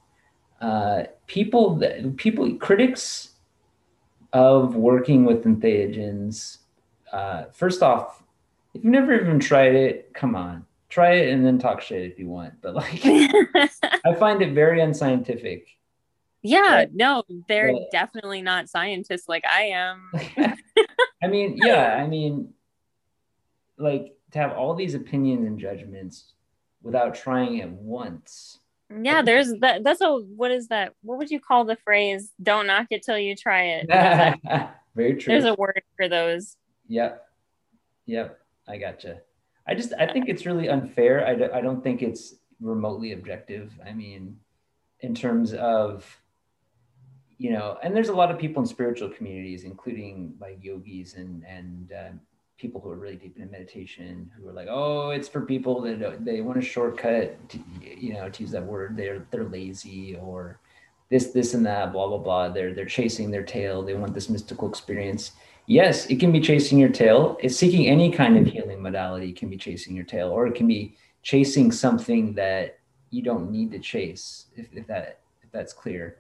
[0.61, 3.35] uh people that people critics
[4.33, 6.59] of working with entheogens,
[7.13, 8.23] uh, first off,
[8.75, 12.19] if you've never even tried it, come on, try it and then talk shit if
[12.19, 12.61] you want.
[12.61, 15.69] But like, I find it very unscientific.
[16.43, 20.13] Yeah, but, no, they're but, definitely not scientists like I am.
[21.23, 22.53] I mean, yeah, I mean,
[23.77, 26.33] like to have all these opinions and judgments
[26.83, 28.61] without trying it once
[29.03, 32.67] yeah there's that that's a what is that what would you call the phrase don't
[32.67, 33.89] knock it till you try it.
[34.97, 35.33] Very true.
[35.33, 36.57] there's a word for those.
[36.89, 37.25] Yep.
[38.07, 38.41] Yep.
[38.67, 39.21] I gotcha.
[39.67, 41.27] I just i think it's really unfair.
[41.27, 43.73] I d- I don't think it's remotely objective.
[43.87, 44.39] I mean
[45.01, 46.05] in terms of
[47.37, 51.45] you know and there's a lot of people in spiritual communities including like yogis and
[51.47, 52.11] and uh,
[52.59, 56.25] people who are really deep in meditation who are like, oh, it's for people that
[56.25, 58.97] they want a shortcut, to, you know, to use that word.
[58.97, 60.61] They're they're lazy or
[61.09, 62.49] this this and that, blah blah blah.
[62.49, 63.83] They're they're chasing their tail.
[63.83, 65.33] They want this mystical experience.
[65.67, 67.37] Yes, it can be chasing your tail.
[67.41, 70.67] It's seeking any kind of healing modality can be chasing your tail, or it can
[70.67, 72.79] be chasing something that
[73.11, 74.47] you don't need to chase.
[74.57, 76.19] If, if that if that's clear.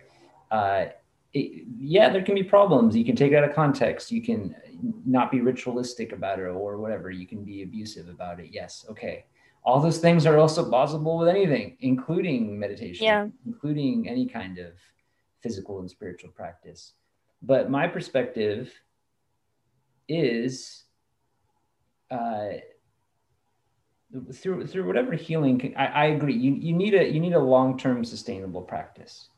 [0.50, 0.86] Uh,
[1.32, 2.96] it, yeah, there can be problems.
[2.96, 4.10] You can take it out of context.
[4.10, 4.54] You can
[5.04, 7.10] not be ritualistic about it or whatever.
[7.10, 8.48] You can be abusive about it.
[8.50, 9.24] Yes, okay.
[9.64, 13.26] All those things are also possible with anything, including meditation, yeah.
[13.46, 14.72] including any kind of
[15.42, 16.92] physical and spiritual practice.
[17.42, 18.72] But my perspective
[20.08, 20.84] is
[22.10, 22.48] uh,
[24.32, 25.74] through through whatever healing.
[25.76, 26.34] I, I agree.
[26.34, 29.28] You you need a you need a long term sustainable practice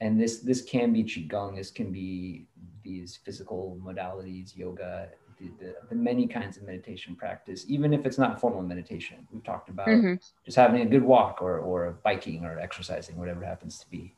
[0.00, 2.46] and this this can be qigong this can be
[2.82, 8.18] these physical modalities yoga the, the, the, many kinds of meditation practice even if it's
[8.18, 10.14] not formal meditation we've talked about mm-hmm.
[10.44, 14.14] just having a good walk or or biking or exercising whatever it happens to be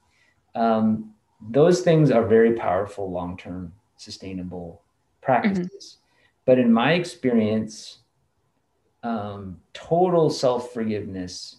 [0.54, 1.12] um,
[1.50, 4.82] those things are very powerful long-term sustainable
[5.20, 6.42] practices mm-hmm.
[6.44, 7.98] but in my experience
[9.02, 11.56] um, total self-forgiveness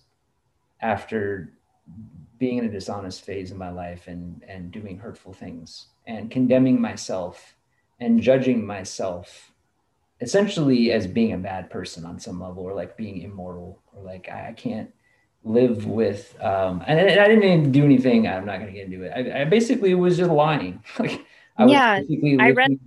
[0.81, 1.53] after
[2.39, 6.79] being in a dishonest phase in my life and and doing hurtful things and condemning
[6.81, 7.55] myself
[7.99, 9.51] and judging myself
[10.21, 14.29] essentially as being a bad person on some level or like being immoral or like
[14.29, 14.91] I, I can't
[15.43, 19.03] live with um and, and, I didn't even do anything I'm not gonna get into
[19.03, 21.25] it I, I basically was just lying like
[21.57, 22.01] I yeah
[22.39, 22.79] I read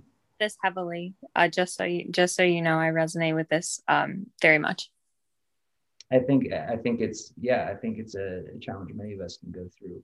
[0.43, 1.13] this heavily.
[1.35, 4.89] Uh, just so you, just so you know, I resonate with this um, very much.
[6.13, 9.51] I think I think it's yeah I think it's a, challenge many of us can
[9.51, 10.03] go through.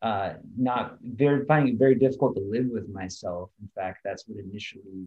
[0.00, 3.50] Uh, not very finding it very difficult to live with myself.
[3.60, 5.06] In fact, that's what initially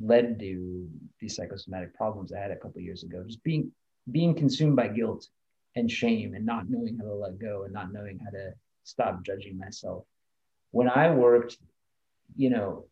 [0.00, 0.88] led to
[1.20, 3.22] the psychosomatic problems I had a couple years ago.
[3.26, 3.70] Just being
[4.12, 5.28] being consumed by guilt
[5.76, 8.52] and shame and not knowing how to let go and not knowing how to
[8.84, 10.04] stop judging myself.
[10.70, 11.58] When I worked,
[12.36, 12.86] you know,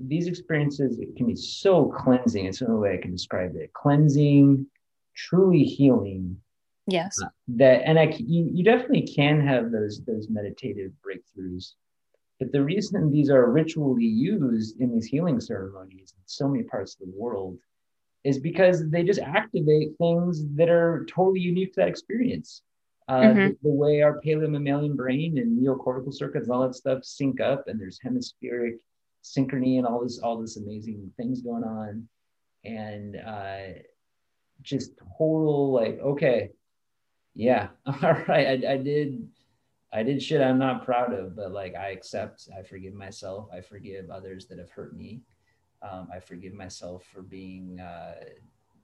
[0.00, 2.46] these experiences it can be so cleansing.
[2.46, 3.72] It's the only way I can describe it.
[3.74, 4.66] Cleansing,
[5.14, 6.36] truly healing.
[6.86, 7.16] Yes.
[7.22, 11.74] Uh, that and I you, you definitely can have those those meditative breakthroughs.
[12.38, 16.94] But the reason these are ritually used in these healing ceremonies in so many parts
[16.94, 17.58] of the world
[18.24, 22.62] is because they just activate things that are totally unique to that experience.
[23.08, 23.38] Uh, mm-hmm.
[23.38, 27.66] the, the, way our paleomammalian brain and neocortical circuits and all that stuff sync up,
[27.66, 28.76] and there's hemispheric
[29.24, 32.08] synchrony and all this all this amazing things going on,
[32.64, 33.78] and uh,
[34.62, 36.50] just total like okay,
[37.34, 39.28] yeah, all right, I, I did.
[39.94, 43.60] I did shit I'm not proud of, but like I accept, I forgive myself, I
[43.60, 45.20] forgive others that have hurt me,
[45.82, 48.14] um, I forgive myself for being uh,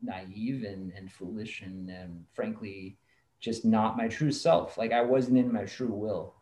[0.02, 2.98] naive and, and foolish and, and frankly,
[3.40, 4.76] just not my true self.
[4.76, 6.34] Like I wasn't in my true will.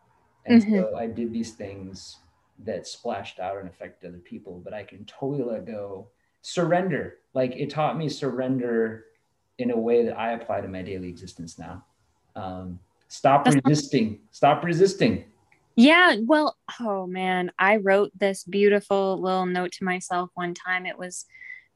[0.47, 0.75] And mm-hmm.
[0.75, 2.19] so I did these things
[2.65, 6.09] that splashed out and affected other people, but I can totally let go.
[6.43, 7.19] Surrender.
[7.35, 9.06] Like it taught me surrender
[9.59, 11.85] in a way that I apply to my daily existence now.
[12.35, 12.79] Um,
[13.09, 14.11] stop That's resisting.
[14.11, 15.25] Not- stop resisting.
[15.79, 20.87] Yeah, well, oh man, I wrote this beautiful little note to myself one time.
[20.87, 21.27] It was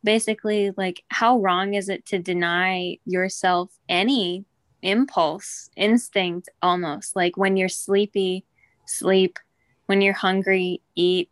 [0.03, 4.47] basically like, how wrong is it to deny yourself any
[4.83, 7.14] impulse, instinct almost?
[7.14, 8.47] Like when you're sleepy,
[8.87, 9.39] sleep,
[9.85, 11.30] when you're hungry, eat.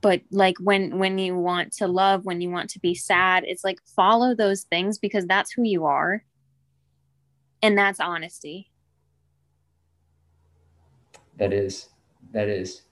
[0.00, 3.64] But like when when you want to love, when you want to be sad, it's
[3.64, 6.24] like follow those things because that's who you are.
[7.62, 8.70] And that's honesty.
[11.36, 11.88] That is
[12.32, 12.82] that is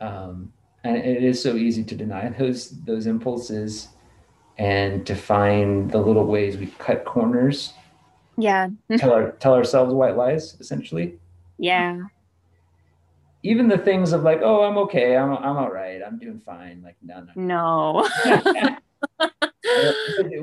[0.00, 0.52] um,
[0.84, 3.88] and it is so easy to deny those those impulses
[4.56, 7.72] and to find the little ways we cut corners.
[8.38, 8.68] Yeah.
[8.96, 11.18] Tell our tell ourselves white lies essentially.
[11.58, 11.98] Yeah
[13.42, 16.82] even the things of like oh i'm okay i'm, I'm all right i'm doing fine
[16.82, 18.76] like no no, no.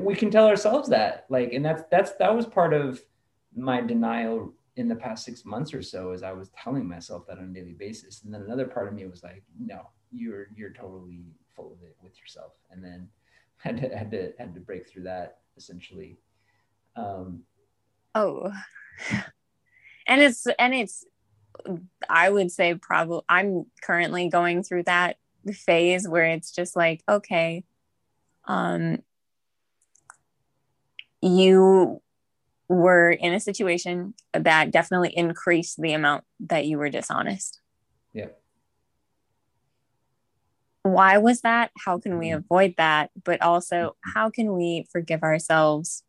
[0.00, 3.02] we can tell ourselves that like and that's that's that was part of
[3.54, 7.38] my denial in the past six months or so as I was telling myself that
[7.38, 8.22] on a daily basis.
[8.22, 11.24] And then another part of me was like, no, you're you're totally
[11.54, 12.52] full of it with yourself.
[12.70, 13.08] And then
[13.58, 16.16] had to had to had to break through that essentially.
[16.94, 17.42] Um,
[18.14, 18.52] oh,
[20.06, 21.04] and it's and it's
[22.08, 25.16] I would say probably I'm currently going through that
[25.52, 27.64] phase where it's just like okay,
[28.46, 29.02] um,
[31.20, 32.00] you
[32.68, 37.60] were in a situation that definitely increased the amount that you were dishonest.
[38.12, 38.26] Yeah.
[40.82, 41.70] Why was that?
[41.84, 42.38] How can we mm-hmm.
[42.38, 43.10] avoid that?
[43.24, 46.02] But also, how can we forgive ourselves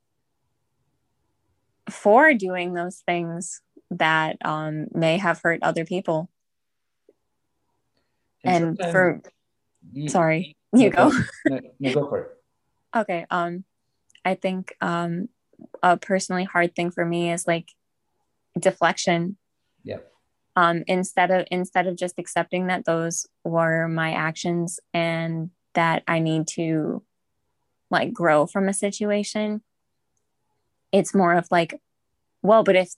[1.90, 3.62] for doing those things
[3.92, 6.30] that um, may have hurt other people?
[8.44, 9.22] And, and for,
[9.92, 11.12] you, sorry, you go.
[11.46, 12.30] no, no, go for it.
[12.96, 13.26] Okay.
[13.30, 13.66] Um,
[14.24, 15.30] I think um,
[15.84, 17.72] a personally hard thing for me is like
[18.58, 19.38] deflection.
[19.84, 20.12] Yep.
[20.56, 26.20] Um, instead of instead of just accepting that those were my actions and that I
[26.20, 27.04] need to
[27.90, 29.62] like grow from a situation,
[30.92, 31.80] it's more of like,
[32.42, 32.94] well, but if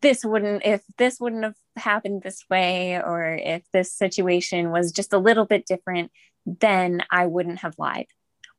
[0.00, 5.12] this wouldn't if this wouldn't have happened this way or if this situation was just
[5.12, 6.10] a little bit different
[6.46, 8.06] then i wouldn't have lied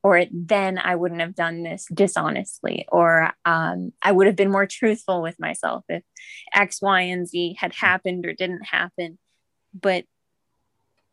[0.02, 4.66] or then I wouldn't have done this dishonestly, or um, I would have been more
[4.66, 6.02] truthful with myself if
[6.54, 9.18] X, Y, and Z had happened or didn't happen.
[9.78, 10.04] But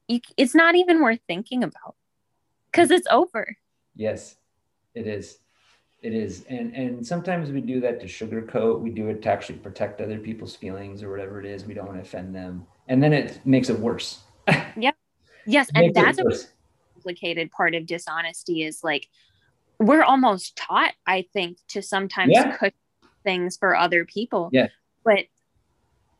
[0.08, 1.96] you, it's not even worth thinking about
[2.72, 3.58] because it's over.
[3.96, 4.38] Yes,
[4.94, 5.40] it is.
[6.04, 8.80] It is, and and sometimes we do that to sugarcoat.
[8.80, 11.66] We do it to actually protect other people's feelings or whatever it is.
[11.66, 14.20] We don't want to offend them, and then it makes it worse.
[14.78, 14.96] yep.
[15.48, 16.24] Yes, and that's a
[16.94, 19.08] complicated part of dishonesty is like
[19.80, 22.56] we're almost taught, I think, to sometimes yeah.
[22.58, 22.74] cut
[23.24, 24.50] things for other people.
[24.52, 24.68] Yeah.
[25.04, 25.26] But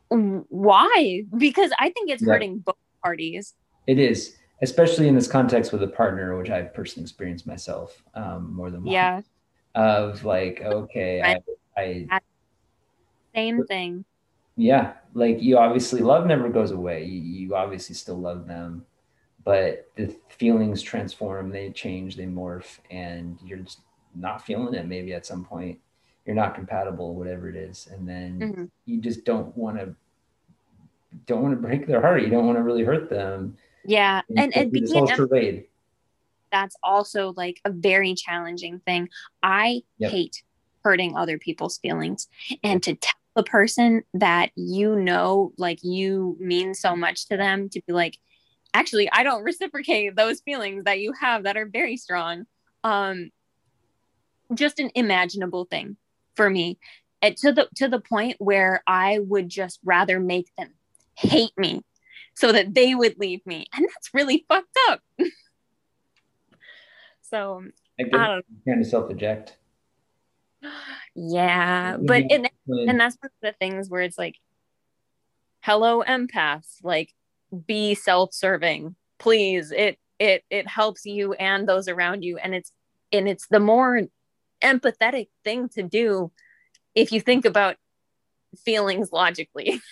[0.08, 1.22] why?
[1.36, 2.32] Because I think it's yeah.
[2.32, 3.54] hurting both parties.
[3.86, 8.54] It is, especially in this context with a partner, which I've personally experienced myself um,
[8.54, 8.92] more than once.
[8.92, 9.20] Yeah.
[9.74, 12.20] Of like, okay, I, I
[13.34, 14.04] same thing.
[14.56, 17.04] Yeah, like you obviously love never goes away.
[17.04, 18.84] You, you obviously still love them,
[19.44, 23.80] but the feelings transform, they change, they morph, and you're just
[24.16, 24.86] not feeling it.
[24.86, 25.78] Maybe at some point
[26.26, 28.64] you're not compatible, whatever it is, and then mm-hmm.
[28.84, 29.94] you just don't want to
[31.26, 32.22] don't want to break their heart.
[32.22, 33.56] You don't want to really hurt them.
[33.84, 35.66] Yeah, and and, and whole charade.
[36.50, 39.08] That's also like a very challenging thing.
[39.42, 40.10] I yep.
[40.10, 40.42] hate
[40.84, 42.28] hurting other people's feelings,
[42.62, 47.68] and to tell the person that you know, like you mean so much to them,
[47.68, 48.18] to be like,
[48.74, 52.46] actually, I don't reciprocate those feelings that you have that are very strong.
[52.84, 53.30] Um,
[54.54, 55.96] just an imaginable thing
[56.34, 56.78] for me.
[57.20, 60.70] And to the to the point where I would just rather make them
[61.14, 61.82] hate me
[62.34, 63.66] so that they would leave me.
[63.74, 65.00] And that's really fucked up.
[67.28, 67.62] So
[67.98, 69.56] I, I don't kind of self eject.
[71.14, 74.36] Yeah, but and, and that's one of the things where it's like,
[75.60, 77.12] hello empaths, like
[77.66, 79.72] be self-serving, please.
[79.72, 82.72] It it it helps you and those around you, and it's
[83.12, 84.02] and it's the more
[84.62, 86.32] empathetic thing to do
[86.94, 87.76] if you think about
[88.64, 89.80] feelings logically.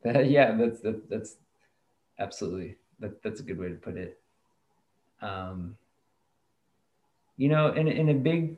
[0.04, 1.36] yeah, that's that, that's
[2.18, 4.20] absolutely that, that's a good way to put it.
[5.20, 5.76] Um,
[7.36, 8.56] you know, in in a big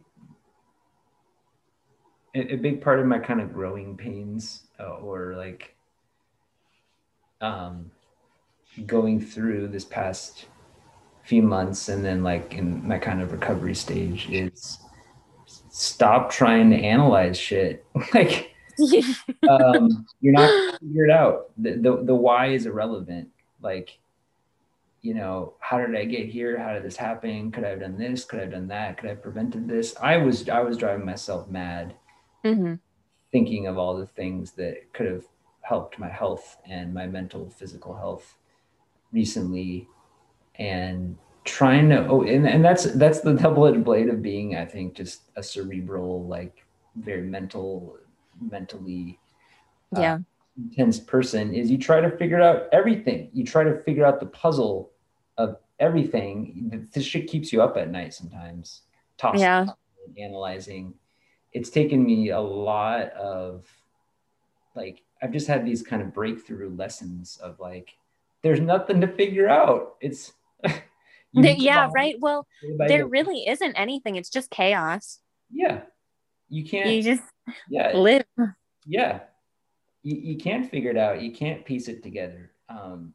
[2.34, 5.74] a, a big part of my kind of growing pains uh, or like
[7.40, 7.90] um,
[8.86, 10.46] going through this past
[11.22, 14.78] few months and then like in my kind of recovery stage is
[15.68, 17.84] stop trying to analyze shit
[18.14, 18.50] like
[19.48, 21.50] um, you're not figure it out.
[21.58, 23.28] The, the the why is irrelevant.
[23.62, 23.98] Like,
[25.02, 26.58] you know, how did I get here?
[26.58, 27.50] How did this happen?
[27.50, 28.24] Could I have done this?
[28.24, 28.98] Could I have done that?
[28.98, 29.94] Could I have prevented this?
[30.00, 31.94] I was I was driving myself mad,
[32.44, 32.74] mm-hmm.
[33.32, 35.24] thinking of all the things that could have
[35.62, 38.36] helped my health and my mental physical health
[39.12, 39.88] recently,
[40.56, 44.94] and trying to oh and, and that's that's the double-edged blade of being i think
[44.94, 46.64] just a cerebral like
[46.96, 47.96] very mental
[48.40, 49.18] mentally
[49.96, 50.18] uh, yeah
[50.60, 53.30] intense person is you try to figure out everything.
[53.32, 54.90] You try to figure out the puzzle
[55.38, 56.88] of everything.
[56.92, 58.82] This shit keeps you up at night sometimes
[59.16, 59.66] tossing yeah.
[60.18, 60.94] analyzing.
[61.52, 63.66] It's taken me a lot of
[64.76, 67.90] like i've just had these kind of breakthrough lessons of like
[68.42, 69.96] there's nothing to figure out.
[70.00, 70.32] It's
[71.32, 72.16] yeah right?
[72.18, 72.46] Well
[72.78, 74.16] there really isn't anything.
[74.16, 75.20] It's just chaos.
[75.50, 75.82] Yeah.
[76.48, 77.22] You can't you just
[77.68, 77.96] yeah.
[77.96, 78.24] live.
[78.86, 79.20] Yeah
[80.02, 81.22] you, you can't figure it out.
[81.22, 82.52] You can't piece it together.
[82.68, 83.14] Um,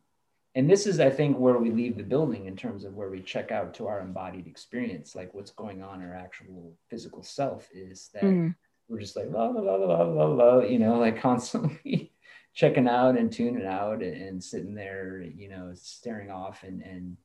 [0.56, 3.22] and this is i think where we leave the building in terms of where we
[3.22, 7.68] check out to our embodied experience like what's going on in our actual physical self
[7.74, 8.56] is that mm.
[8.88, 12.12] we're just like la, la, la, la, la, la, you know like constantly
[12.54, 17.18] checking out and tuning out and, and, sitting there you know staring off and and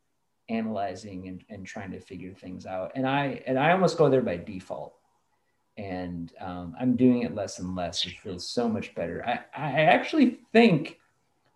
[0.49, 2.91] analyzing and, and trying to figure things out.
[2.97, 4.95] And i and i almost go there by default
[5.81, 8.05] and um, I'm doing it less and less.
[8.05, 9.25] It feels so much better.
[9.27, 10.99] I, I actually think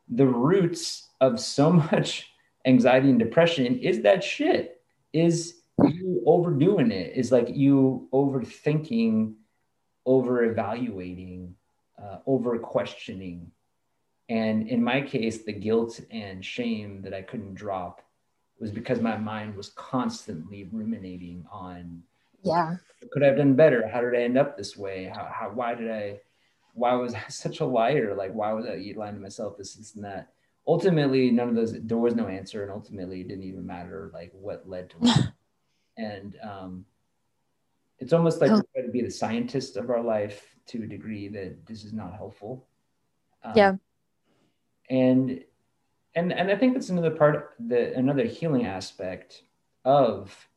[0.09, 2.31] the roots of so much
[2.65, 4.81] anxiety and depression is that shit.
[5.13, 7.13] Is you overdoing it?
[7.15, 9.35] Is like you overthinking,
[10.07, 11.55] over evaluating,
[12.03, 13.51] uh, over questioning.
[14.31, 18.01] And in my case, the guilt and shame that I couldn't drop
[18.59, 22.03] was because my mind was constantly ruminating on
[22.45, 22.77] yeah.
[23.13, 23.87] Could I have done better.
[23.87, 25.11] How did i end up this way?
[25.15, 26.21] How, how why did i
[26.75, 28.15] why was i such a liar?
[28.15, 29.57] Like why was i lying to myself?
[29.57, 30.29] This, this and that.
[30.67, 34.33] Ultimately none of those there was no answer and ultimately it didn't even matter like
[34.33, 35.27] what led to it.
[35.97, 36.87] And um
[38.01, 38.57] it's almost like oh.
[38.57, 41.93] we try to be the scientist of our life to a degree that this is
[41.93, 42.67] not helpful.
[43.45, 43.75] Um, yeah.
[44.91, 45.45] and
[46.15, 49.43] and and i think that's another part the another healing aspect
[49.85, 50.49] of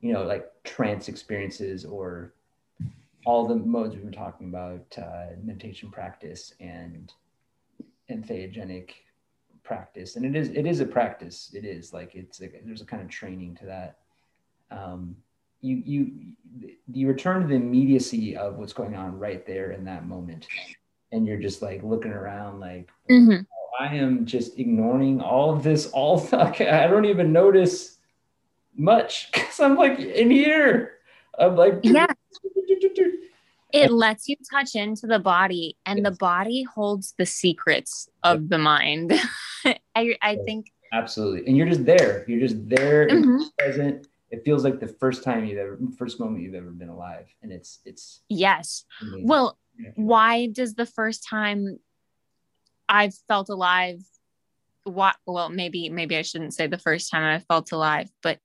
[0.00, 2.34] you know, like trance experiences or
[3.26, 7.12] all the modes we've been talking about, uh, meditation practice and
[8.10, 8.90] entheogenic
[9.64, 10.16] practice.
[10.16, 11.50] And it is, it is a practice.
[11.52, 13.98] It is like, it's, a, there's a kind of training to that.
[14.70, 15.16] Um,
[15.60, 16.12] you, you,
[16.92, 20.46] you return to the immediacy of what's going on right there in that moment.
[21.10, 23.42] And you're just like looking around like, mm-hmm.
[23.80, 27.97] I am just ignoring all of this, all, I don't even notice
[28.78, 30.92] much because I'm like in here.
[31.38, 32.06] I'm like, yeah.
[33.70, 38.56] It lets you touch into the body, and the body holds the secrets of the
[38.56, 39.12] mind.
[39.94, 42.24] I, I think absolutely, and you're just there.
[42.26, 43.42] You're just there, mm-hmm.
[43.58, 44.06] present.
[44.30, 47.52] It feels like the first time you've ever, first moment you've ever been alive, and
[47.52, 48.86] it's it's yes.
[49.02, 49.26] Amazing.
[49.26, 49.58] Well,
[49.96, 51.78] why does the first time
[52.88, 54.00] I've felt alive
[54.84, 58.38] what well maybe maybe I shouldn't say the first time I felt alive, but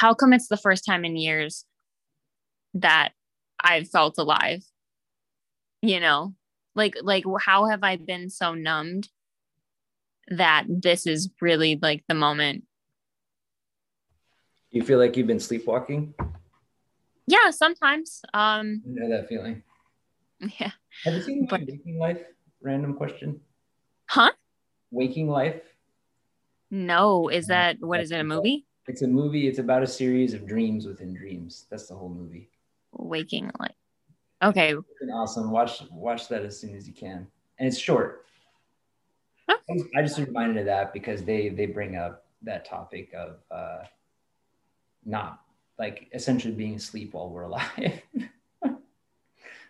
[0.00, 1.66] how come it's the first time in years
[2.72, 3.10] that
[3.62, 4.64] I've felt alive?
[5.82, 6.34] You know,
[6.74, 9.10] like like how have I been so numbed
[10.28, 12.64] that this is really like the moment?
[14.70, 16.14] You feel like you've been sleepwalking?
[17.26, 18.22] Yeah, sometimes.
[18.32, 19.62] Um I know that feeling.
[20.58, 20.70] Yeah.
[21.04, 22.22] Have you seen but, Waking Life?
[22.62, 23.42] Random question.
[24.06, 24.32] Huh?
[24.90, 25.60] Waking Life?
[26.70, 27.28] No.
[27.28, 28.20] Is that what is it?
[28.20, 28.64] A movie?
[28.90, 29.46] It's a movie.
[29.46, 31.66] It's about a series of dreams within dreams.
[31.70, 32.50] That's the whole movie.
[32.90, 33.76] Waking Life.
[34.42, 34.74] Okay.
[35.12, 35.52] awesome.
[35.52, 37.28] Watch watch that as soon as you can.
[37.60, 38.26] And it's short.
[39.48, 39.84] Okay.
[39.96, 43.84] I just reminded of that because they they bring up that topic of uh
[45.04, 45.40] not
[45.78, 48.02] like essentially being asleep while we're alive.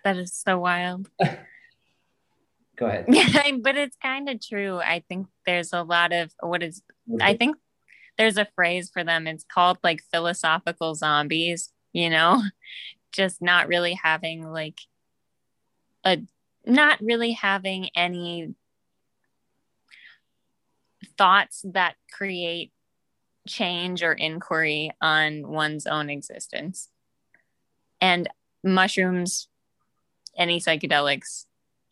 [0.03, 1.11] that is so wild.
[2.77, 3.05] Go ahead.
[3.07, 4.79] Yeah, but it's kind of true.
[4.79, 6.83] I think there's a lot of what is
[7.21, 7.57] I think
[8.21, 9.27] there's a phrase for them.
[9.27, 12.43] It's called like philosophical zombies, you know,
[13.13, 14.79] just not really having like
[16.05, 16.19] a
[16.67, 18.55] not really having any
[21.17, 22.73] thoughts that create
[23.49, 26.91] change or inquiry on one's own existence.
[28.03, 28.29] And
[28.63, 29.49] mushrooms,
[30.37, 31.47] any psychedelics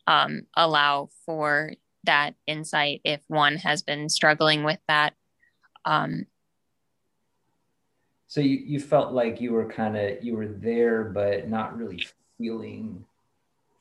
[0.05, 1.73] um, allow for
[2.03, 5.15] that insight if one has been struggling with that
[5.85, 6.25] um,
[8.29, 12.05] so you, you felt like you were kind of you were there but not really
[12.37, 13.03] feeling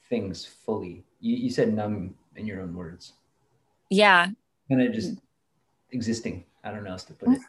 [0.09, 1.05] things fully.
[1.21, 3.13] You, you said numb in your own words.
[3.91, 4.29] Yeah.
[4.71, 5.19] Kind of just
[5.91, 6.45] existing.
[6.65, 7.41] I don't know how else to put it.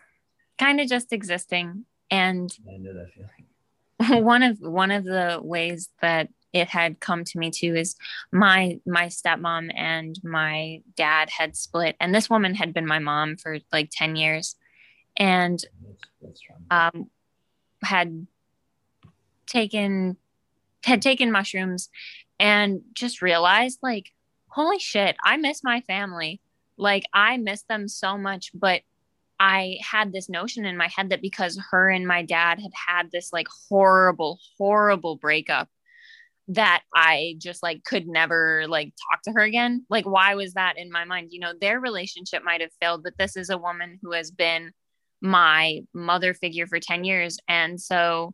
[0.57, 1.85] Kind of just existing.
[2.11, 4.23] And i know that feeling.
[4.25, 7.95] one of one of the ways that it had come to me too is
[8.31, 13.37] my my stepmom and my dad had split and this woman had been my mom
[13.37, 14.55] for like 10 years
[15.17, 15.65] and
[16.71, 17.09] um,
[17.83, 18.27] had
[19.47, 20.17] taken
[20.83, 21.89] had taken mushrooms
[22.39, 24.11] and just realized like
[24.47, 26.41] holy shit i miss my family.
[26.77, 28.81] Like i miss them so much but
[29.37, 33.11] i had this notion in my head that because her and my dad had had
[33.11, 35.67] this like horrible horrible breakup
[36.49, 39.85] that I just like could never like talk to her again.
[39.87, 41.29] Like, why was that in my mind?
[41.31, 44.71] You know, their relationship might have failed, but this is a woman who has been
[45.21, 47.37] my mother figure for 10 years.
[47.47, 48.33] And so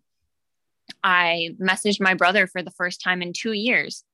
[1.04, 4.06] I messaged my brother for the first time in two years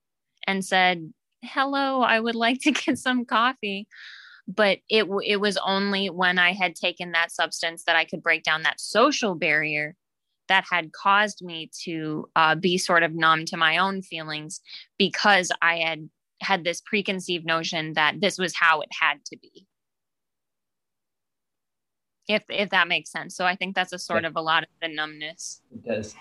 [0.48, 3.88] and said, Hello, I would like to get some coffee.
[4.48, 8.42] But it, it was only when I had taken that substance that I could break
[8.42, 9.96] down that social barrier
[10.52, 14.60] that had caused me to uh, be sort of numb to my own feelings
[14.98, 16.10] because I had
[16.42, 19.66] had this preconceived notion that this was how it had to be.
[22.28, 23.34] If if that makes sense.
[23.34, 24.28] So I think that's a sort yeah.
[24.28, 25.62] of a lot of the numbness.
[25.72, 26.16] It does.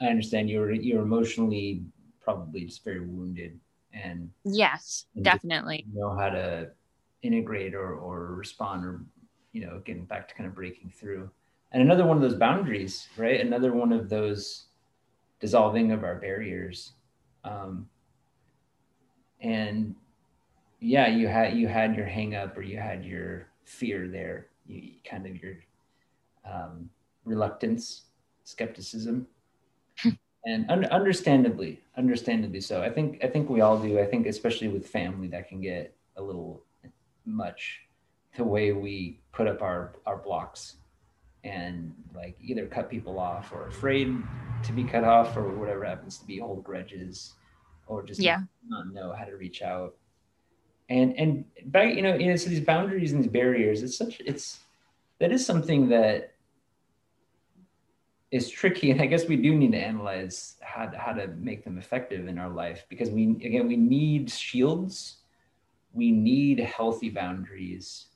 [0.00, 1.84] I understand you're you're emotionally
[2.20, 3.60] probably just very wounded
[3.92, 6.70] and yes, and definitely know how to
[7.22, 9.04] integrate or or respond or
[9.52, 11.30] you know getting back to kind of breaking through
[11.72, 13.40] and another one of those boundaries right?
[13.40, 14.66] Another one of those
[15.40, 16.92] dissolving of our barriers.
[17.44, 17.88] Um,
[19.40, 19.94] and
[20.80, 24.48] yeah you had you had your hang up or you had your fear there.
[24.66, 25.56] You kind of your
[26.44, 26.90] um,
[27.24, 28.02] reluctance
[28.44, 29.26] skepticism.
[30.46, 32.80] And un- understandably understandably so.
[32.80, 33.98] I think i think we all do.
[33.98, 36.62] I think especially with family that can get a little
[37.26, 37.80] much
[38.36, 40.76] the way we put up our our blocks
[41.44, 44.16] and like either cut people off or afraid
[44.64, 47.34] to be cut off or whatever happens to be hold grudges
[47.86, 48.40] or just yeah.
[48.68, 49.94] not know how to reach out.
[50.90, 54.20] And and back you know you know so these boundaries and these barriers it's such
[54.20, 54.60] it's
[55.18, 56.32] that is something that
[58.30, 61.62] is tricky and i guess we do need to analyze how, to, how to make
[61.62, 65.16] them effective in our life because we again we need shields.
[65.92, 68.06] We need healthy boundaries.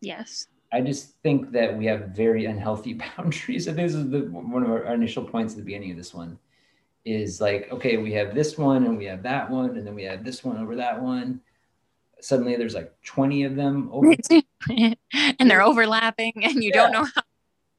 [0.00, 3.68] Yes I just think that we have very unhealthy boundaries.
[3.68, 5.96] I think this is the, one of our, our, initial points at the beginning of
[5.96, 6.38] this one
[7.04, 10.04] is like, okay, we have this one and we have that one, and then we
[10.04, 11.40] have this one over that one.
[12.20, 14.14] Suddenly there's like 20 of them over
[14.70, 16.82] and they're overlapping and you yeah.
[16.82, 17.22] don't know how.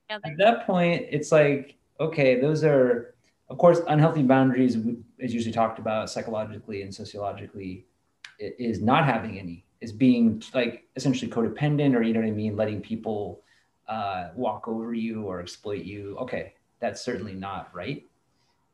[0.10, 3.16] At that point, it's like, okay, those are,
[3.50, 4.78] of course, unhealthy boundaries,
[5.22, 7.86] as usually talked about psychologically and sociologically,
[8.38, 12.56] is not having any is being like essentially codependent or you know what I mean,
[12.56, 13.42] letting people
[13.90, 16.18] uh, walk over you or exploit you.
[16.20, 18.06] Okay, that's certainly not right.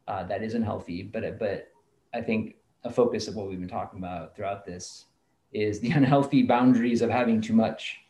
[0.08, 1.02] Uh, that isn't healthy.
[1.02, 1.70] But but
[2.14, 5.06] I think a focus of what we've been talking about throughout this
[5.52, 8.02] is the unhealthy boundaries of having too much.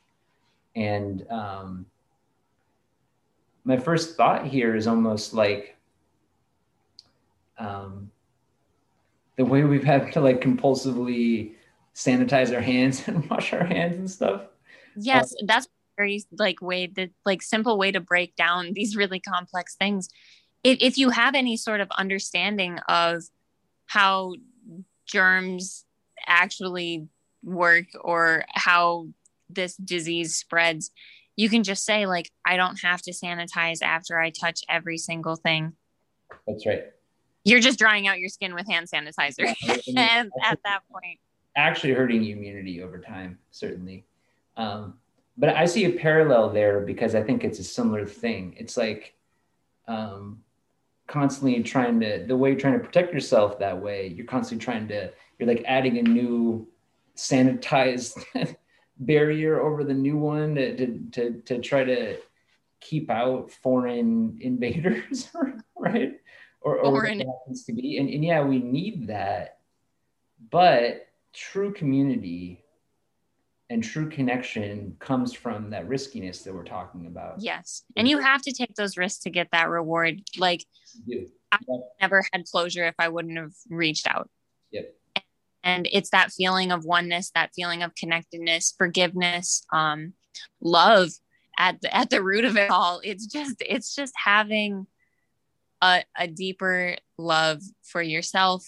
[0.76, 1.86] And um,
[3.64, 5.78] my first thought here is almost like
[7.58, 8.12] um,
[9.38, 11.56] the way we've had to like compulsively
[11.96, 14.44] sanitize our hands and wash our hands and stuff.
[14.96, 15.68] Yes, uh, that's
[15.98, 20.10] very like way the like simple way to break down these really complex things.
[20.64, 23.24] If, if you have any sort of understanding of
[23.86, 24.34] how
[25.06, 25.86] germs
[26.28, 27.08] actually
[27.44, 29.08] work or how
[29.50, 30.92] this disease spreads,
[31.36, 35.36] you can just say like, I don't have to sanitize after I touch every single
[35.36, 35.74] thing.
[36.46, 36.84] That's right.
[37.46, 39.56] You're just drying out your skin with hand sanitizer.
[39.96, 41.20] and at that point,
[41.56, 44.06] actually hurting immunity over time, certainly.
[44.58, 44.96] Um,
[45.38, 48.56] but I see a parallel there because I think it's a similar thing.
[48.58, 49.16] It's like
[49.88, 50.40] um,
[51.08, 54.08] constantly trying to the way you're trying to protect yourself that way.
[54.08, 56.68] You're constantly trying to you're like adding a new
[57.16, 58.24] sanitized
[59.00, 62.18] barrier over the new one to, to, to, to try to
[62.80, 65.30] keep out foreign invaders,
[65.78, 66.20] right?
[66.62, 67.20] Or, or foreign.
[67.20, 67.98] happens to be.
[67.98, 69.60] And, and yeah, we need that.
[70.52, 72.64] But true community
[73.70, 77.36] and true connection comes from that riskiness that we're talking about.
[77.40, 77.84] Yes.
[77.96, 80.22] And you have to take those risks to get that reward.
[80.38, 80.66] Like
[81.52, 81.60] I
[82.02, 84.30] never had closure if I wouldn't have reached out.
[84.72, 84.96] Yep.
[85.64, 90.14] And it's that feeling of oneness, that feeling of connectedness, forgiveness, um,
[90.62, 91.10] love
[91.60, 93.02] at the, at the root of it all.
[93.04, 94.88] It's just, it's just having
[95.82, 98.66] a, a deeper love for yourself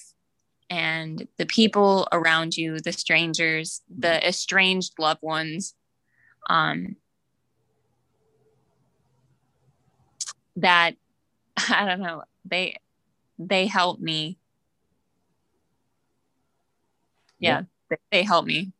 [0.71, 5.75] and the people around you, the strangers, the estranged loved ones,
[6.49, 6.95] um,
[10.55, 10.95] that
[11.69, 12.77] I don't know, they
[13.37, 14.37] they help me.
[17.37, 17.97] Yeah, yeah.
[18.11, 18.71] they help me.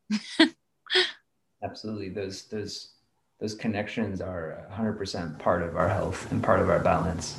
[1.64, 2.94] Absolutely, those those
[3.42, 7.38] those connections are 100% part of our health and part of our balance.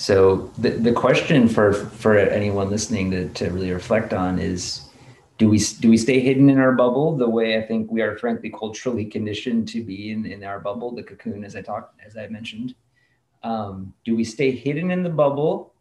[0.00, 4.88] So the, the question for for anyone listening to, to really reflect on is
[5.36, 8.16] do we do we stay hidden in our bubble the way I think we are
[8.16, 12.16] frankly culturally conditioned to be in, in our bubble, the cocoon as I talked as
[12.16, 12.74] I mentioned.
[13.42, 15.74] Um, do we stay hidden in the bubble?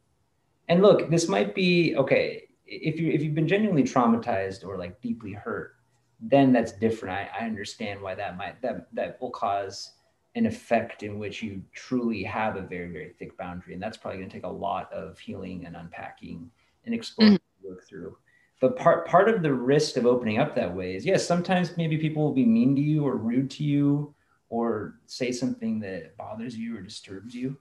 [0.67, 4.99] And look, this might be okay if you if you've been genuinely traumatized or like
[4.99, 5.75] deeply hurt,
[6.19, 7.15] then that's different.
[7.15, 9.93] I, I understand why that might that that will cause
[10.39, 14.19] an effect in which you truly have a very very thick boundary and that's probably
[14.19, 16.49] going to take a lot of healing and unpacking
[16.85, 17.67] and exploring mm-hmm.
[17.67, 18.17] to work through
[18.61, 21.97] but part part of the risk of opening up that way is yes sometimes maybe
[21.97, 24.15] people will be mean to you or rude to you
[24.47, 27.57] or say something that bothers you or disturbs you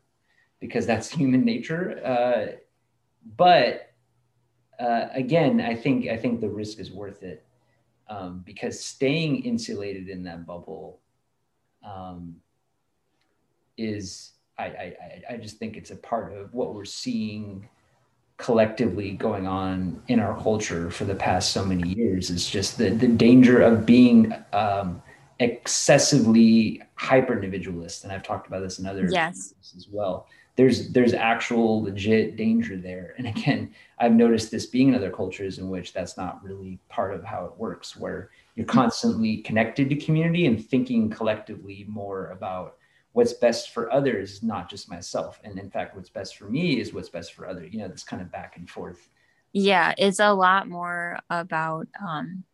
[0.61, 2.53] because that's human nature uh,
[3.37, 3.91] but
[4.79, 7.45] uh, again i think i think the risk is worth it
[8.09, 11.01] um, because staying insulated in that bubble
[11.85, 12.37] um,
[13.79, 17.68] is I, I I just think it's a part of what we're seeing
[18.39, 22.91] collectively going on in our culture for the past so many years is just the
[22.91, 25.03] the danger of being um,
[25.41, 29.55] excessively hyper individualist and i've talked about this in other yes.
[29.76, 30.26] as well.
[30.57, 33.14] There's there's actual legit danger there.
[33.18, 37.14] And again i've noticed this being in other cultures in which that's not really part
[37.14, 42.78] of how it works where you're constantly connected to community and thinking collectively more about
[43.12, 45.40] what's best for others, not just myself.
[45.44, 48.04] And in fact, what's best for me is what's best for others, you know, this
[48.04, 49.09] kind of back and forth.
[49.52, 52.44] Yeah, it's a lot more about um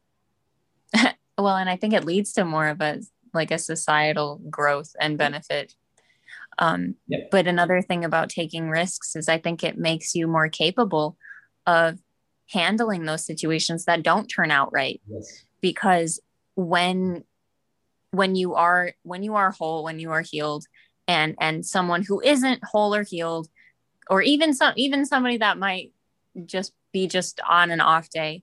[1.38, 3.00] well, and I think it leads to more of a
[3.32, 5.74] like a societal growth and benefit.
[6.58, 6.94] Um
[7.30, 11.16] but another thing about taking risks is I think it makes you more capable
[11.66, 11.98] of
[12.50, 15.00] handling those situations that don't turn out right.
[15.08, 15.44] Yes.
[15.60, 16.20] Because
[16.54, 17.24] when
[18.14, 20.64] when you are when you are whole when you are healed
[21.08, 23.48] and and someone who isn't whole or healed
[24.08, 25.92] or even some even somebody that might
[26.44, 28.42] just be just on an off day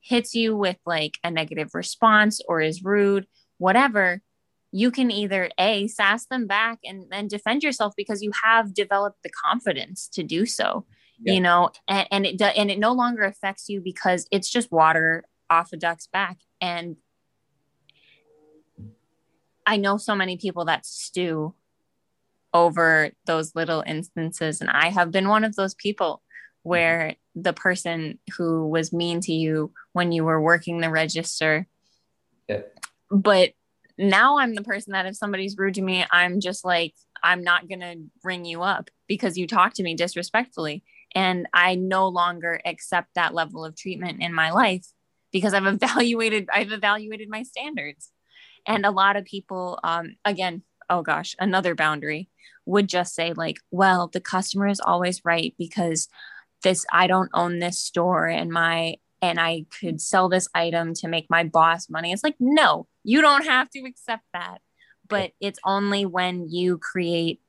[0.00, 3.26] hits you with like a negative response or is rude
[3.58, 4.22] whatever
[4.72, 9.22] you can either a sass them back and then defend yourself because you have developed
[9.22, 10.86] the confidence to do so
[11.20, 11.34] yeah.
[11.34, 15.24] you know and, and it and it no longer affects you because it's just water
[15.50, 16.96] off a duck's back and
[19.70, 21.54] I know so many people that stew
[22.52, 24.60] over those little instances.
[24.60, 26.22] And I have been one of those people
[26.64, 31.68] where the person who was mean to you when you were working the register.
[32.48, 32.62] Yeah.
[33.12, 33.50] But
[33.96, 37.68] now I'm the person that if somebody's rude to me, I'm just like, I'm not
[37.68, 40.82] going to ring you up because you talked to me disrespectfully.
[41.14, 44.84] And I no longer accept that level of treatment in my life
[45.32, 48.10] because I've evaluated I've evaluated my standards.
[48.70, 52.30] And a lot of people um again, oh gosh, another boundary
[52.66, 56.08] would just say like, well, the customer is always right because
[56.62, 61.08] this I don't own this store and my and I could sell this item to
[61.08, 62.12] make my boss money.
[62.12, 64.58] It's like, no, you don't have to accept that.
[65.08, 67.40] But it's only when you create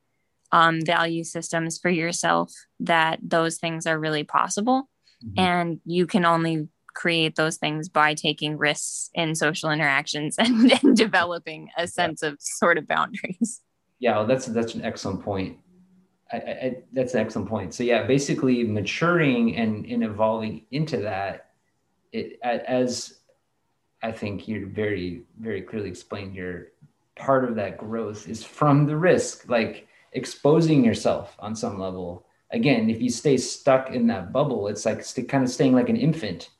[0.50, 4.90] um, value systems for yourself that those things are really possible.
[5.24, 5.40] Mm-hmm.
[5.40, 10.96] And you can only create those things by taking risks in social interactions and, and
[10.96, 12.30] developing a sense yeah.
[12.30, 13.60] of sort of boundaries.
[13.98, 15.58] Yeah, well, that's that's an excellent point.
[16.32, 17.74] I, I, that's an excellent point.
[17.74, 21.50] So yeah, basically maturing and, and evolving into that,
[22.12, 23.20] it as
[24.02, 26.72] I think you very very clearly explained here,
[27.14, 32.26] part of that growth is from the risk, like exposing yourself on some level.
[32.50, 35.88] Again, if you stay stuck in that bubble, it's like st- kind of staying like
[35.88, 36.50] an infant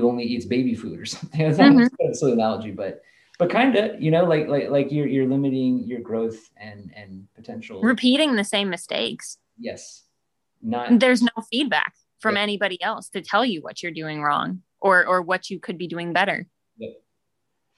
[0.00, 1.40] who only eats baby food or something.
[1.40, 2.10] That's mm-hmm.
[2.10, 3.02] a silly analogy, but
[3.38, 7.26] but kind of, you know, like like like you're you're limiting your growth and and
[7.34, 7.80] potential.
[7.82, 9.38] Repeating the same mistakes.
[9.58, 10.04] Yes.
[10.62, 11.00] Not.
[11.00, 15.22] There's no feedback from anybody else to tell you what you're doing wrong or or
[15.22, 16.46] what you could be doing better.
[16.78, 17.02] Yep.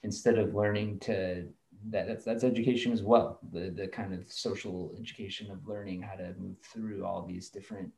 [0.03, 1.47] Instead of learning to
[1.89, 3.39] that that's that's education as well.
[3.51, 7.91] The the kind of social education of learning how to move through all these different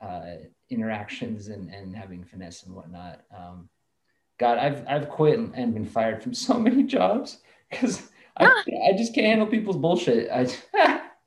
[0.00, 0.36] uh,
[0.70, 3.22] interactions and, and having finesse and whatnot.
[3.36, 3.68] Um,
[4.38, 7.38] God, I've I've quit and, and, been fired from so many jobs
[7.70, 10.30] because I, I just can't handle people's bullshit.
[10.30, 10.46] I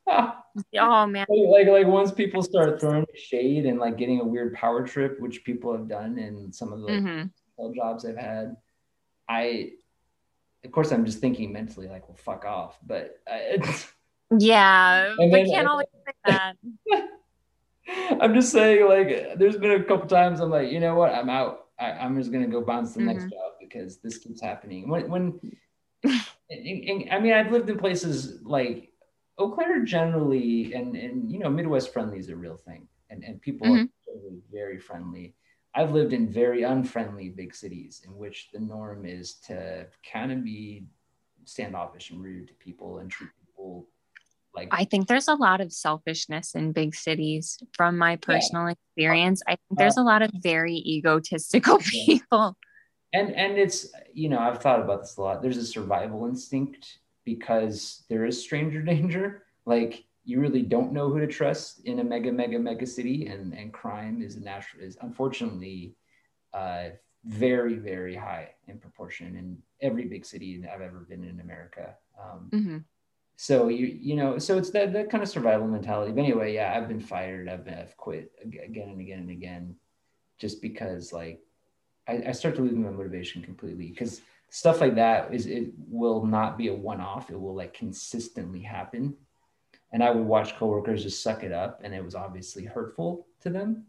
[0.79, 4.85] oh man, like like once people start throwing shade and like getting a weird power
[4.85, 7.73] trip, which people have done in some of the mm-hmm.
[7.75, 8.57] jobs I've had,
[9.29, 9.73] I
[10.65, 13.57] of course I'm just thinking mentally like, well, fuck off, but I,
[14.39, 16.55] yeah, we can't always say that.
[17.87, 21.29] I'm just saying, like, there's been a couple times I'm like, you know what, I'm
[21.29, 21.67] out.
[21.79, 23.09] I, am just gonna go bounce the mm-hmm.
[23.09, 24.87] next job because this keeps happening.
[24.87, 25.39] When, when
[26.05, 28.91] I mean, I've lived in places like
[29.37, 33.41] Eau Claire generally, and and you know, Midwest friendly is a real thing, and and
[33.41, 33.83] people mm-hmm.
[33.83, 35.35] are very friendly.
[35.75, 40.43] I've lived in very unfriendly big cities in which the norm is to kind of
[40.43, 40.85] be
[41.45, 43.87] standoffish and rude to people and treat people
[44.55, 48.73] like I think there's a lot of selfishness in big cities from my personal yeah.
[48.73, 49.41] experience.
[49.47, 52.55] I think there's uh, a lot of very egotistical people.
[53.13, 55.41] And and it's you know, I've thought about this a lot.
[55.41, 59.43] There's a survival instinct because there is stranger danger.
[59.65, 63.53] Like you really don't know who to trust in a mega, mega, mega city, and
[63.53, 65.95] and crime is a natural is unfortunately
[66.53, 66.89] uh,
[67.25, 71.95] very, very high in proportion in every big city I've ever been in America.
[72.19, 72.77] Um, mm-hmm
[73.35, 76.73] so you you know so it's that that kind of survival mentality but anyway yeah
[76.75, 79.75] i've been fired i've been i've quit again and again and again
[80.37, 81.39] just because like
[82.07, 86.25] i, I start to lose my motivation completely because stuff like that is it will
[86.25, 89.15] not be a one-off it will like consistently happen
[89.91, 93.49] and i would watch coworkers just suck it up and it was obviously hurtful to
[93.49, 93.85] them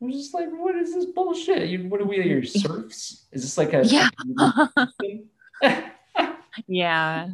[0.00, 1.68] I was just like, what is this bullshit?
[1.68, 3.26] You, what are we, your serfs?
[3.32, 4.08] Is this like a yeah?
[6.68, 7.28] yeah.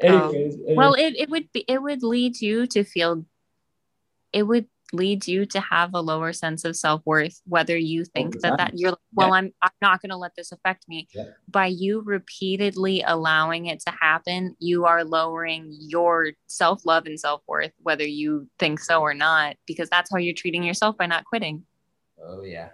[0.00, 0.74] Anyways, oh.
[0.74, 3.24] well it, it would be it would lead you to feel
[4.32, 8.58] it would lead you to have a lower sense of self-worth whether you think that
[8.58, 9.34] that you're well yeah.
[9.34, 11.24] i'm i'm not going to let this affect me yeah.
[11.48, 18.06] by you repeatedly allowing it to happen you are lowering your self-love and self-worth whether
[18.06, 21.64] you think so or not because that's how you're treating yourself by not quitting
[22.22, 22.68] oh yeah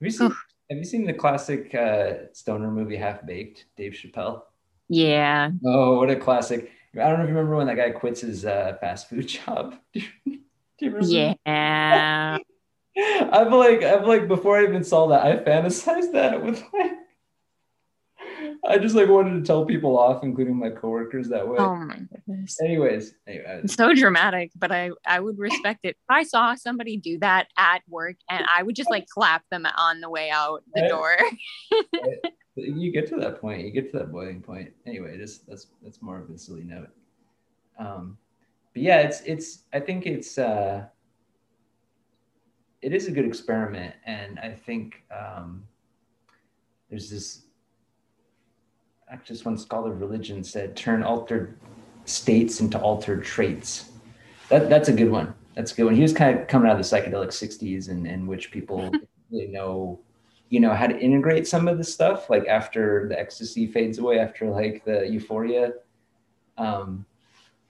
[0.00, 0.34] have you seen,
[0.70, 4.42] have you seen the classic uh, stoner movie half baked dave chappelle
[4.88, 5.50] yeah.
[5.64, 6.70] Oh, what a classic.
[6.94, 9.74] I don't know if you remember when that guy quits his uh, fast food job.
[9.94, 10.40] Do you,
[10.78, 11.36] do you remember?
[11.46, 12.38] Yeah.
[12.98, 16.92] I'm like, I'm like, before I even saw that, I fantasized that with like,
[18.68, 21.56] I just like wanted to tell people off, including my coworkers that way.
[21.58, 22.60] Oh my goodness.
[22.60, 23.62] Anyways, anyway.
[23.66, 25.90] so dramatic, but I I would respect it.
[25.90, 29.66] If I saw somebody do that at work and I would just like clap them
[29.78, 30.90] on the way out the right.
[30.90, 31.16] door.
[31.94, 32.32] right
[32.64, 34.72] you get to that point you get to that boiling point.
[34.86, 36.90] Anyway just that's that's more of a silly note.
[37.78, 38.16] Um
[38.72, 40.84] but yeah it's it's i think it's uh
[42.82, 43.94] it is a good experiment.
[44.04, 45.64] And i think um
[46.88, 47.42] there's this
[49.24, 51.58] just one scholar of religion said turn altered
[52.04, 53.90] states into altered traits.
[54.48, 55.34] That that's a good one.
[55.54, 55.94] That's a good one.
[55.94, 58.90] He was kind of coming out of the psychedelic 60s and in which people
[59.30, 60.00] really know
[60.48, 64.18] you know how to integrate some of the stuff like after the ecstasy fades away
[64.18, 65.72] after like the euphoria
[66.58, 67.04] um,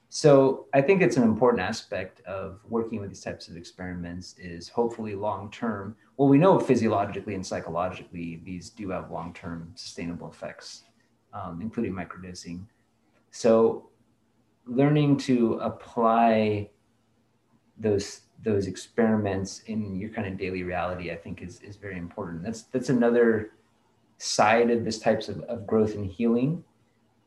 [0.09, 4.69] so i think it's an important aspect of working with these types of experiments is
[4.69, 10.83] hopefully long term well, we know physiologically and psychologically these do have long-term sustainable effects,
[11.31, 12.65] um, including microdosing.
[13.29, 13.89] So,
[14.65, 16.71] learning to apply
[17.77, 22.43] those those experiments in your kind of daily reality, I think, is is very important.
[22.43, 23.51] That's that's another
[24.17, 26.63] side of this types of, of growth and healing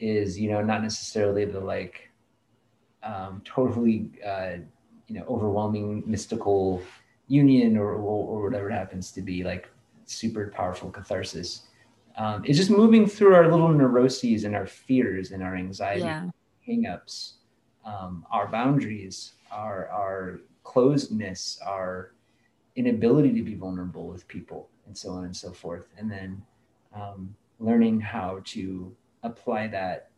[0.01, 2.11] is you know not necessarily the like
[3.03, 4.57] um, totally uh,
[5.07, 6.83] you know overwhelming mystical
[7.29, 9.69] union or, or, or whatever happens to be like
[10.05, 11.65] super powerful catharsis
[12.17, 16.29] um, it's just moving through our little neuroses and our fears and our anxiety yeah.
[16.69, 17.35] hangups
[17.85, 20.41] um, our boundaries our our
[20.71, 22.13] closedness our
[22.77, 26.41] inability to be vulnerable with people and so on and so forth and then
[26.95, 30.11] um, learning how to apply that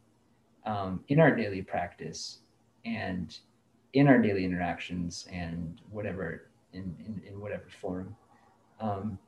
[0.66, 2.40] um, in our daily practice
[2.84, 3.38] and
[3.94, 8.14] in our daily interactions and whatever in, in, in whatever form.
[8.80, 9.18] Um,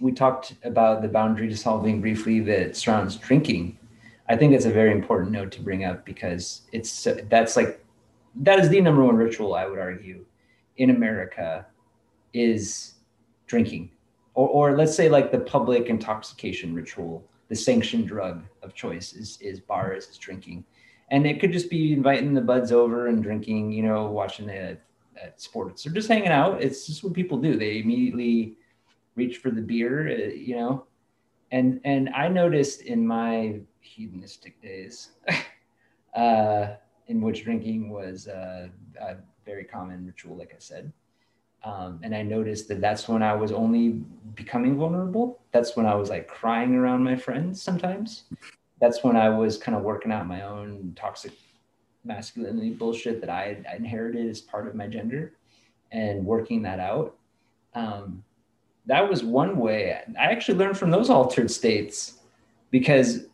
[0.00, 3.78] we talked about the boundary dissolving briefly that surrounds drinking.
[4.28, 7.84] I think it's a very important note to bring up because it's that's like
[8.36, 10.24] that is the number one ritual I would argue
[10.76, 11.66] in America
[12.32, 12.94] is
[13.46, 13.90] drinking.
[14.34, 19.38] Or, or let's say like the public intoxication ritual the sanctioned drug of choice is
[19.40, 20.64] is bars is drinking.
[21.10, 24.78] And it could just be inviting the buds over and drinking you know watching the
[25.36, 26.62] sports or just hanging out.
[26.62, 27.56] It's just what people do.
[27.56, 28.56] They immediately
[29.16, 30.86] reach for the beer uh, you know?
[31.52, 35.10] And and i noticed in my hedonistic days
[36.14, 36.74] uh
[37.10, 38.68] in which drinking was uh,
[39.00, 40.92] a very common ritual like i said
[41.62, 44.00] um, and I noticed that that's when I was only
[44.34, 45.40] becoming vulnerable.
[45.52, 48.24] That's when I was like crying around my friends sometimes.
[48.80, 51.32] That's when I was kind of working out my own toxic
[52.04, 55.34] masculinity bullshit that I, I inherited as part of my gender
[55.92, 57.16] and working that out.
[57.74, 58.24] Um,
[58.86, 60.00] that was one way.
[60.18, 62.20] I actually learned from those altered states
[62.70, 63.26] because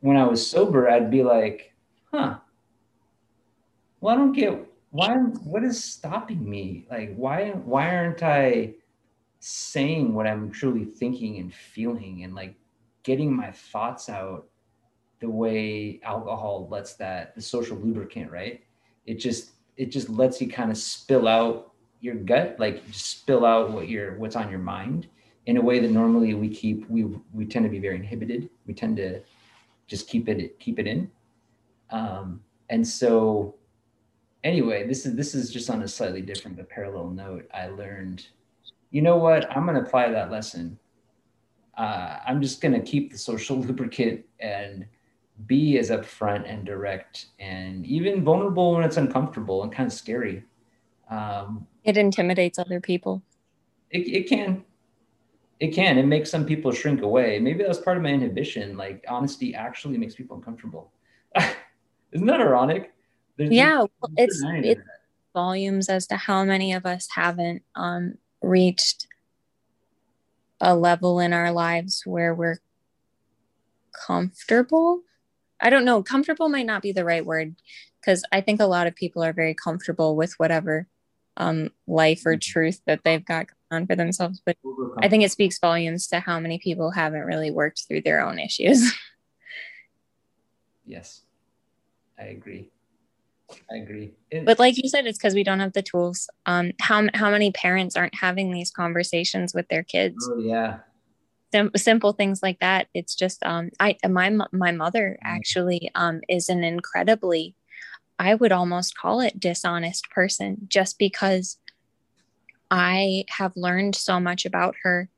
[0.00, 1.72] when I was sober, I'd be like,
[2.12, 2.36] huh,
[4.06, 6.86] well, I don't get why what is stopping me?
[6.88, 8.74] Like why why aren't i
[9.40, 12.54] saying what i'm truly thinking and feeling and like
[13.02, 14.46] getting my thoughts out
[15.18, 18.62] the way alcohol lets that the social lubricant right?
[19.06, 23.44] It just it just lets you kind of spill out your gut like just spill
[23.44, 25.08] out what you're what's on your mind
[25.46, 28.50] in a way that normally we keep we we tend to be very inhibited.
[28.68, 29.22] We tend to
[29.88, 31.10] just keep it keep it in.
[31.90, 32.40] Um
[32.70, 33.56] and so
[34.46, 37.48] anyway, this is this is just on a slightly different but parallel note.
[37.52, 38.26] I learned,
[38.90, 39.50] you know what?
[39.54, 40.78] I'm going to apply that lesson.
[41.76, 44.86] Uh, I'm just going to keep the social lubricant and
[45.46, 50.44] be as upfront and direct and even vulnerable when it's uncomfortable and kind of scary.
[51.10, 53.22] Um, it intimidates other people.
[53.90, 54.64] It, it can.
[55.60, 55.98] It can.
[55.98, 57.38] It makes some people shrink away.
[57.38, 58.76] Maybe that's part of my inhibition.
[58.76, 60.92] Like honesty actually makes people uncomfortable.
[62.12, 62.92] Isn't that ironic?
[63.36, 64.80] There's yeah, well, it's it's
[65.34, 69.06] volumes as to how many of us haven't um, reached
[70.60, 72.58] a level in our lives where we're
[74.06, 75.02] comfortable.
[75.60, 77.56] I don't know, comfortable might not be the right word
[78.00, 80.86] because I think a lot of people are very comfortable with whatever
[81.36, 82.52] um, life or mm-hmm.
[82.52, 84.40] truth that they've got on for themselves.
[84.44, 84.56] But
[84.98, 88.38] I think it speaks volumes to how many people haven't really worked through their own
[88.38, 88.92] issues.
[90.86, 91.22] yes,
[92.18, 92.70] I agree.
[93.70, 94.12] I agree.
[94.44, 96.28] but like you said, it's because we don't have the tools.
[96.46, 100.28] Um, how how many parents aren't having these conversations with their kids?
[100.30, 100.78] Oh yeah.
[101.52, 102.88] Sim- simple things like that.
[102.94, 105.28] It's just um, I my my mother mm.
[105.28, 107.54] actually um is an incredibly,
[108.18, 111.58] I would almost call it dishonest person, just because
[112.70, 115.08] I have learned so much about her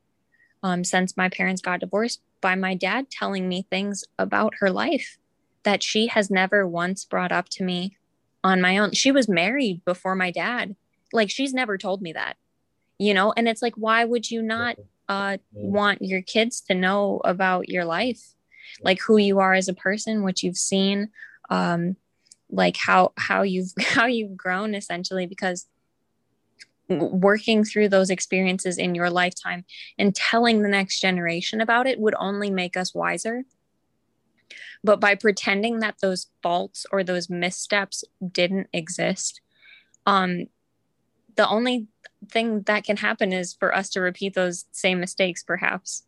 [0.61, 5.17] um, since my parents got divorced by my dad telling me things about her life
[5.63, 7.97] that she has never once brought up to me
[8.43, 8.91] on my own.
[8.93, 10.75] She was married before my dad.
[11.11, 12.37] Like she's never told me that,
[12.97, 13.33] you know?
[13.35, 14.77] And it's like, why would you not
[15.07, 18.35] uh, want your kids to know about your life?
[18.81, 21.09] Like who you are as a person, what you've seen,
[21.49, 21.95] um,
[22.49, 25.67] like how, how you've, how you've grown essentially, because
[26.89, 29.63] working through those experiences in your lifetime
[29.99, 33.43] and telling the next generation about it would only make us wiser
[34.83, 39.41] but by pretending that those faults or those missteps didn't exist,
[40.05, 40.47] um,
[41.35, 41.87] the only
[42.29, 46.03] thing that can happen is for us to repeat those same mistakes, perhaps,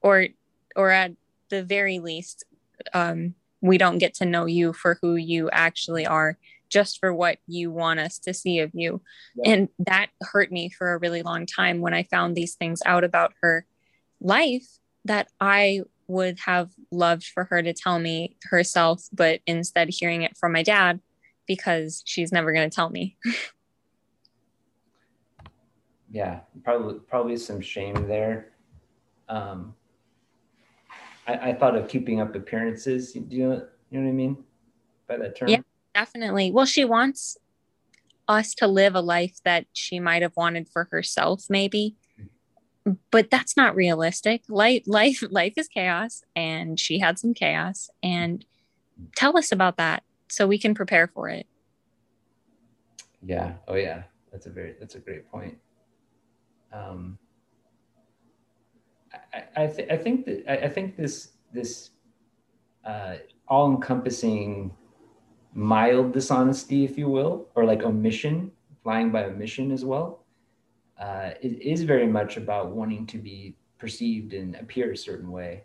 [0.00, 0.28] or
[0.74, 1.12] or at
[1.48, 2.44] the very least,
[2.92, 6.38] um, we don't get to know you for who you actually are
[6.68, 9.00] just for what you want us to see of you.
[9.36, 9.52] Yeah.
[9.52, 13.04] And that hurt me for a really long time when I found these things out
[13.04, 13.64] about her
[14.20, 14.66] life
[15.04, 20.36] that I would have loved for her to tell me herself, but instead hearing it
[20.36, 21.00] from my dad
[21.46, 23.16] because she's never going to tell me.
[26.10, 28.52] yeah, probably probably some shame there.
[29.28, 29.74] Um,
[31.26, 33.12] I, I thought of keeping up appearances.
[33.12, 34.44] Do you know, you know what I mean
[35.08, 35.50] by that term?
[35.50, 35.60] Yeah,
[35.94, 36.50] definitely.
[36.50, 37.36] Well, she wants
[38.28, 41.96] us to live a life that she might have wanted for herself, maybe.
[43.10, 44.42] But that's not realistic.
[44.48, 47.90] Life, life, life is chaos, and she had some chaos.
[48.02, 48.44] And
[49.16, 51.46] tell us about that so we can prepare for it.
[53.22, 53.54] Yeah.
[53.66, 54.04] Oh, yeah.
[54.30, 55.56] That's a very that's a great point.
[56.72, 57.18] Um,
[59.32, 61.90] I, I, th- I think that I, I think this this
[62.84, 63.16] uh,
[63.48, 64.74] all-encompassing
[65.54, 68.52] mild dishonesty, if you will, or like omission,
[68.84, 70.25] lying by omission as well,
[71.00, 75.64] uh, it is very much about wanting to be perceived and appear a certain way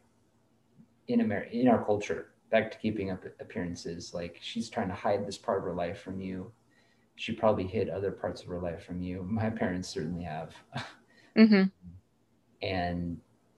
[1.08, 2.28] in America, in our culture.
[2.50, 6.02] Back to keeping up appearances, like she's trying to hide this part of her life
[6.02, 6.52] from you.
[7.16, 9.24] She probably hid other parts of her life from you.
[9.24, 10.54] My parents certainly have.
[11.38, 11.64] Mm-hmm.
[12.62, 13.18] And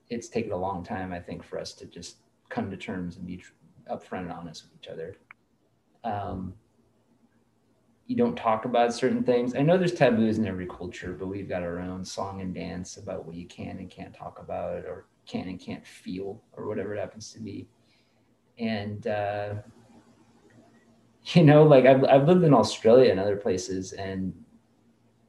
[0.09, 2.17] it's taken a long time, I think, for us to just
[2.49, 3.43] come to terms and be
[3.91, 5.17] upfront and honest with each other.
[6.03, 6.53] Um,
[8.07, 9.55] you don't talk about certain things.
[9.55, 12.97] I know there's taboos in every culture, but we've got our own song and dance
[12.97, 16.93] about what you can and can't talk about, or can and can't feel, or whatever
[16.93, 17.67] it happens to be.
[18.59, 19.55] And uh,
[21.27, 24.33] you know, like I've I've lived in Australia and other places, and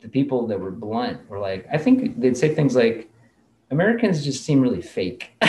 [0.00, 3.10] the people that were blunt were like, I think they'd say things like,
[3.70, 5.30] Americans just seem really fake.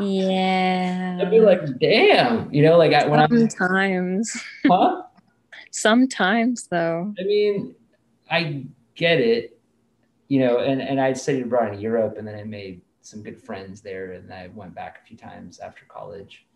[0.00, 1.18] yeah.
[1.20, 5.02] I'd be like, damn, you know, like I, when I sometimes, huh?
[5.70, 7.14] Sometimes though.
[7.18, 7.74] I mean,
[8.30, 8.64] I
[8.94, 9.60] get it,
[10.28, 13.40] you know, and and I studied abroad in Europe, and then I made some good
[13.40, 16.46] friends there, and I went back a few times after college.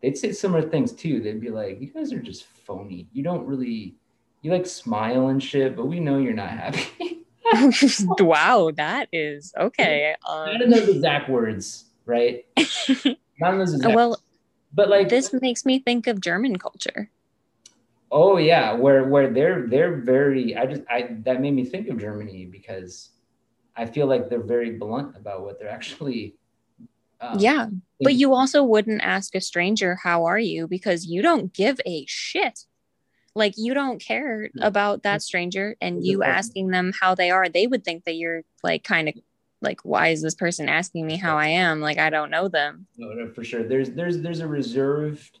[0.00, 1.20] They'd say similar things too.
[1.20, 3.08] They'd be like, "You guys are just phony.
[3.12, 3.96] You don't really."
[4.42, 7.24] you like smile and shit, but we know you're not happy.
[8.18, 10.14] wow, that is okay.
[10.28, 12.44] Um, not in those exact words, right?
[13.38, 14.20] not in those exact well,
[14.74, 17.08] but like this makes me think of German culture.
[18.14, 21.98] Oh yeah, where where they're they're very I just I that made me think of
[21.98, 23.08] Germany because
[23.74, 26.36] I feel like they're very blunt about what they're actually
[27.22, 27.68] um, yeah,
[28.00, 30.66] but you also wouldn't ask a stranger how are you?
[30.68, 32.66] because you don't give a shit.
[33.34, 37.48] Like you don't care about that stranger and you asking them how they are.
[37.48, 39.14] They would think that you're like kind of
[39.62, 41.80] like why is this person asking me how i am?
[41.80, 42.86] Like i don't know them.
[42.98, 43.62] No no for sure.
[43.62, 45.38] There's there's there's a reserved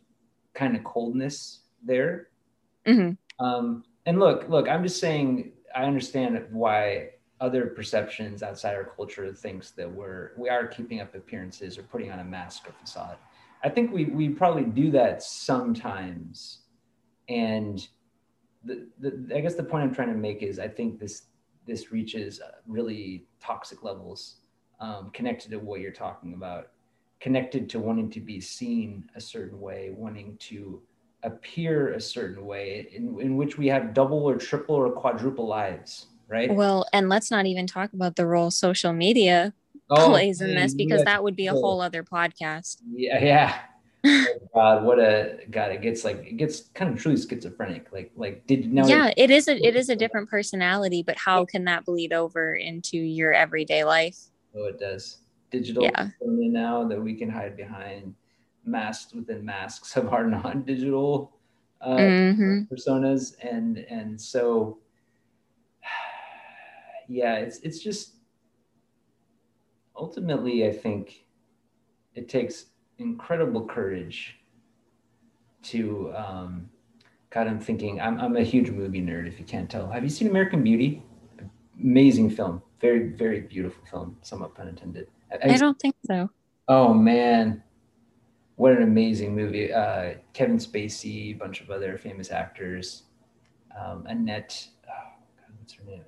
[0.54, 2.28] kind of coldness there
[2.86, 3.44] mm-hmm.
[3.44, 7.08] um and look look i'm just saying i understand why
[7.40, 12.10] other perceptions outside our culture thinks that we're we are keeping up appearances or putting
[12.10, 13.16] on a mask or facade
[13.64, 16.60] i think we we probably do that sometimes
[17.28, 17.88] and
[18.64, 21.24] the, the, I guess the point I'm trying to make is I think this
[21.66, 24.36] this reaches really toxic levels
[24.80, 26.70] um, connected to what you're talking about,
[27.20, 30.82] connected to wanting to be seen a certain way, wanting to
[31.22, 36.06] appear a certain way, in, in which we have double or triple or quadruple lives,
[36.28, 36.52] right?
[36.52, 39.52] Well, and let's not even talk about the role social media
[39.90, 42.78] oh, plays in this because that would be a whole other podcast.
[42.90, 43.58] Yeah, yeah
[44.04, 45.70] oh God, what a God!
[45.70, 47.92] It gets like it gets kind of truly schizophrenic.
[47.92, 48.86] Like like did now?
[48.86, 52.54] Yeah, it is a it is a different personality, but how can that bleed over
[52.54, 54.18] into your everyday life?
[54.56, 55.18] Oh, it does.
[55.52, 56.08] Digital yeah.
[56.20, 58.14] now that we can hide behind
[58.64, 61.32] masks within masks of our non-digital
[61.80, 62.60] uh, mm-hmm.
[62.72, 64.78] personas, and and so
[67.08, 68.16] yeah, it's it's just
[69.96, 71.24] ultimately, I think
[72.14, 72.66] it takes
[72.98, 74.38] incredible courage
[75.62, 76.68] to um,
[77.30, 79.88] God, I'm thinking I'm, I'm a huge movie nerd if you can't tell.
[79.90, 81.02] Have you seen American Beauty?
[81.80, 82.62] Amazing film.
[82.80, 85.06] Very, very beautiful film, somewhat pun intended.
[85.32, 86.30] I, I don't think so.
[86.68, 87.62] Oh man.
[88.56, 89.72] What an amazing movie.
[89.72, 93.04] Uh, Kevin Spacey, a bunch of other famous actors.
[93.78, 96.04] Um, Annette, oh God, what's her name?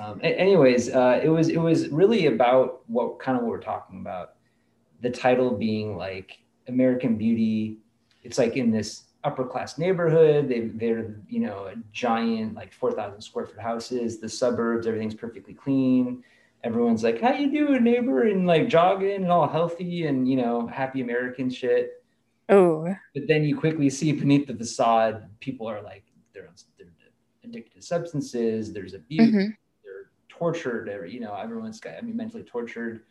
[0.00, 4.00] Um, anyways, uh, it was it was really about what kind of what we're talking
[4.00, 4.34] about
[5.02, 6.38] the title being like
[6.68, 7.78] American Beauty.
[8.22, 10.48] It's like in this upper class neighborhood.
[10.48, 16.22] They, they're, you know, giant, like 4,000 square foot houses, the suburbs, everything's perfectly clean.
[16.64, 18.22] Everyone's like, how you doing, neighbor?
[18.22, 22.04] And like jogging and all healthy and, you know, happy American shit.
[22.48, 22.94] Oh.
[23.14, 26.48] But then you quickly see beneath the facade, people are like, they're,
[26.78, 26.86] they're
[27.42, 29.50] addicted to substances, there's abuse, mm-hmm.
[29.84, 33.02] they're tortured, or, you know, everyone's got, I mean, mentally tortured,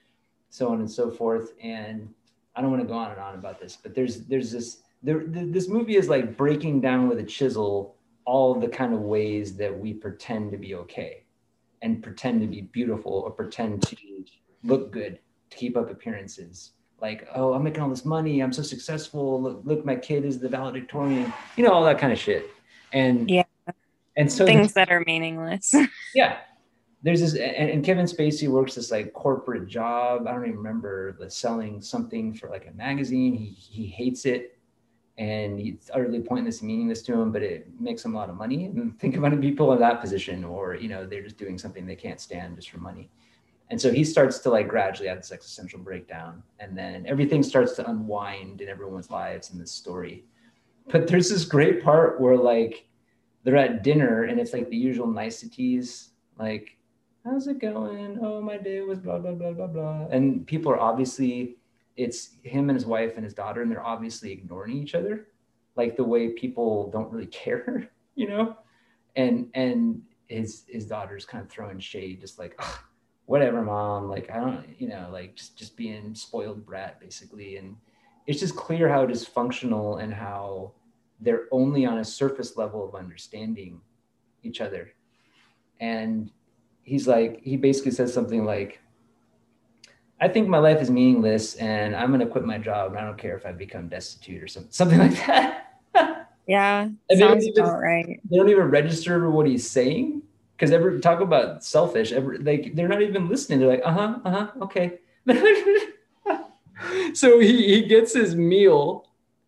[0.49, 1.53] so on and so forth.
[1.61, 2.13] And
[2.55, 5.23] I don't want to go on and on about this, but there's, there's this, there,
[5.25, 9.77] this movie is like breaking down with a chisel all the kind of ways that
[9.77, 11.20] we pretend to be okay
[11.81, 13.95] and pretend to be beautiful or pretend to
[14.63, 16.71] look good to keep up appearances.
[17.01, 18.41] Like oh i'm making all this money.
[18.41, 19.41] I'm so successful.
[19.41, 21.33] Look, look my kid is the valedictorian.
[21.57, 22.49] You know all that kind of shit.
[22.93, 23.43] And yeah.
[24.15, 25.73] and so things that are meaningless.
[26.13, 26.37] Yeah.
[27.03, 30.27] There's this and, and, kevin spacey works this like corporate job.
[30.27, 33.33] I don't even remember the selling something for like a magazine.
[33.33, 34.59] He, he hates it
[35.17, 38.35] and it's utterly pointless and meaningless to him but it makes him a lot of
[38.35, 38.65] money.
[38.65, 41.95] And think about people in that position or you know they're just doing something they
[41.95, 43.09] can't stand just for money.
[43.69, 46.43] And so he starts to like gradually have this existential breakdown.
[46.59, 50.25] And then everything starts to unwind in everyone's lives in this story.
[50.91, 52.85] But there's this great part where like
[53.43, 56.77] they're at dinner and it's like the usual niceties like
[57.23, 58.19] how's it going?
[58.21, 60.07] Oh my day was blah blah blah blah blah.
[60.09, 61.55] And people are obviously
[61.97, 65.27] it's him and his wife and his daughter and they're obviously ignoring each other
[65.75, 68.55] like the way people don't really care you know?
[69.15, 72.59] And and his his daughter's kind of throwing shade just like
[73.25, 77.57] whatever mom like i don't you know like just just being spoiled brat basically.
[77.57, 77.75] And
[78.27, 80.73] it's just clear how dysfunctional and how
[81.19, 83.81] they're only on a surface level of understanding
[84.43, 84.91] each other.
[85.79, 86.31] And
[86.83, 88.79] he's like he basically says something like
[90.21, 93.05] i think my life is meaningless and i'm going to quit my job and i
[93.05, 95.57] don't care if i become destitute or something something like that.
[96.47, 98.19] Yeah sounds about right.
[98.29, 100.23] they don't even register what he's saying?
[100.57, 103.59] Because ever talk about selfish ever like they're not even listening.
[103.59, 104.99] They're like uh-huh uh-huh okay.
[107.13, 109.07] So he, he gets his meal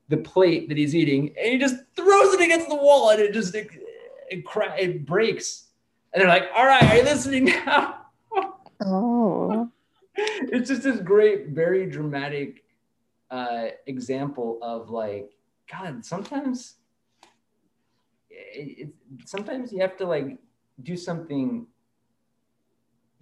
[0.10, 3.34] the plate that he's eating and he just throws it against the wall and it
[3.34, 3.70] just it,
[4.30, 5.66] it, cra- it breaks.
[6.14, 8.00] And they're like all right are you listening now?
[8.86, 9.72] Oh
[10.16, 12.64] it's just this great very dramatic
[13.32, 15.32] uh, example of like
[15.72, 16.76] god sometimes
[18.30, 18.90] it, it,
[19.26, 20.38] sometimes you have to like
[20.84, 21.66] do something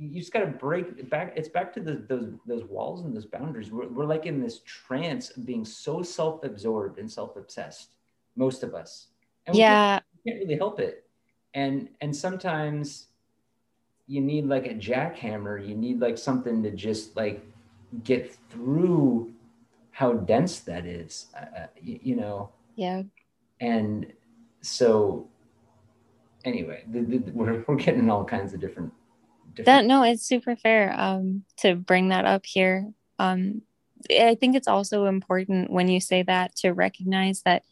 [0.01, 3.27] you just got to break back it's back to the, those those walls and those
[3.27, 3.72] boundaries.
[3.72, 7.95] We're, we're like in this trance of being so self-absorbed and self-obsessed
[8.35, 9.07] most of us.
[9.45, 9.99] And yeah.
[10.23, 11.07] we can't, can't really help it.
[11.53, 13.09] And and sometimes
[14.11, 17.45] you need like a jackhammer you need like something to just like
[18.03, 19.31] get through
[19.91, 23.03] how dense that is uh, you, you know yeah
[23.59, 24.11] and
[24.61, 25.27] so
[26.45, 28.93] anyway, the, the, we're, we're getting all kinds of different,
[29.55, 29.65] different.
[29.65, 32.91] That no, it's super fair um, to bring that up here.
[33.19, 33.61] Um,
[34.09, 37.63] I think it's also important when you say that to recognize that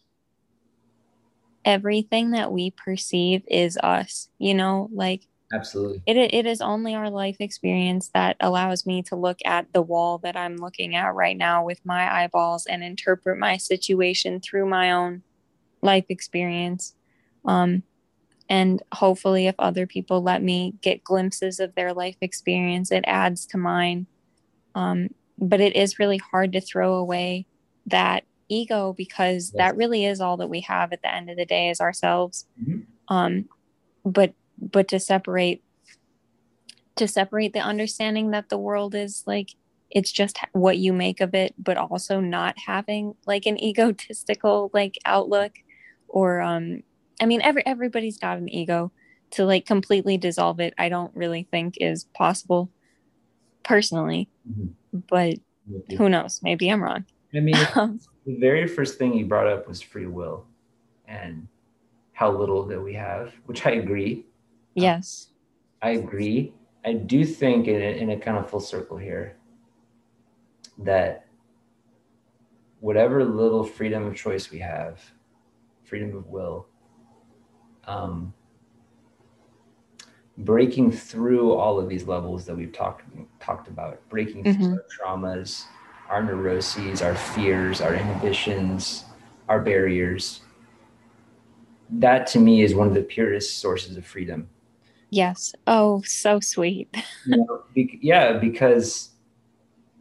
[1.65, 4.29] everything that we perceive is us.
[4.37, 5.23] You know, like
[5.53, 9.81] absolutely it, it is only our life experience that allows me to look at the
[9.81, 14.67] wall that i'm looking at right now with my eyeballs and interpret my situation through
[14.67, 15.21] my own
[15.81, 16.93] life experience
[17.45, 17.83] um,
[18.49, 23.45] and hopefully if other people let me get glimpses of their life experience it adds
[23.45, 24.05] to mine
[24.75, 27.45] um, but it is really hard to throw away
[27.85, 29.57] that ego because yes.
[29.57, 32.45] that really is all that we have at the end of the day is ourselves
[32.61, 32.81] mm-hmm.
[33.13, 33.45] um,
[34.03, 35.63] but but to separate
[36.95, 39.51] to separate the understanding that the world is like
[39.89, 44.97] it's just what you make of it but also not having like an egotistical like
[45.05, 45.53] outlook
[46.07, 46.83] or um
[47.19, 48.91] I mean, every everybody's got an ego.
[49.33, 52.71] To like completely dissolve it, I don't really think is possible,
[53.63, 54.27] personally.
[54.49, 54.99] Mm-hmm.
[55.07, 55.35] But
[55.95, 56.39] who knows?
[56.41, 57.05] Maybe I'm wrong.
[57.35, 57.53] I mean,
[58.25, 60.47] the very first thing you brought up was free will,
[61.07, 61.47] and
[62.13, 64.25] how little that we have, which I agree.
[64.73, 65.27] Yes,
[65.81, 66.53] um, I agree.
[66.85, 69.35] I do think in a, in a kind of full circle here
[70.77, 71.25] that
[72.79, 75.01] whatever little freedom of choice we have,
[75.83, 76.67] freedom of will,
[77.85, 78.33] um,
[80.37, 83.03] breaking through all of these levels that we've talked
[83.39, 84.63] talked about, breaking mm-hmm.
[84.63, 84.85] through our
[85.17, 85.65] traumas,
[86.07, 89.05] our neuroses, our fears, our inhibitions,
[89.49, 90.41] our barriers.
[91.89, 94.49] That to me is one of the purest sources of freedom.
[95.09, 95.53] Yes.
[95.67, 96.93] Oh, so sweet.
[97.25, 99.11] you know, be- yeah, because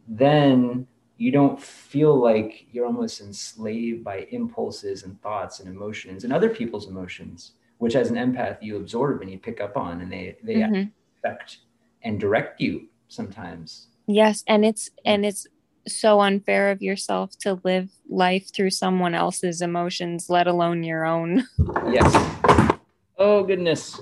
[0.07, 0.87] then
[1.17, 6.49] you don't feel like you're almost enslaved by impulses and thoughts and emotions and other
[6.49, 10.35] people's emotions which as an empath you absorb and you pick up on and they
[10.43, 10.89] they mm-hmm.
[11.17, 11.59] affect
[12.03, 15.45] and direct you sometimes yes and it's and it's
[15.87, 21.47] so unfair of yourself to live life through someone else's emotions, let alone your own.
[21.89, 22.75] Yes.
[23.17, 23.99] Oh, goodness.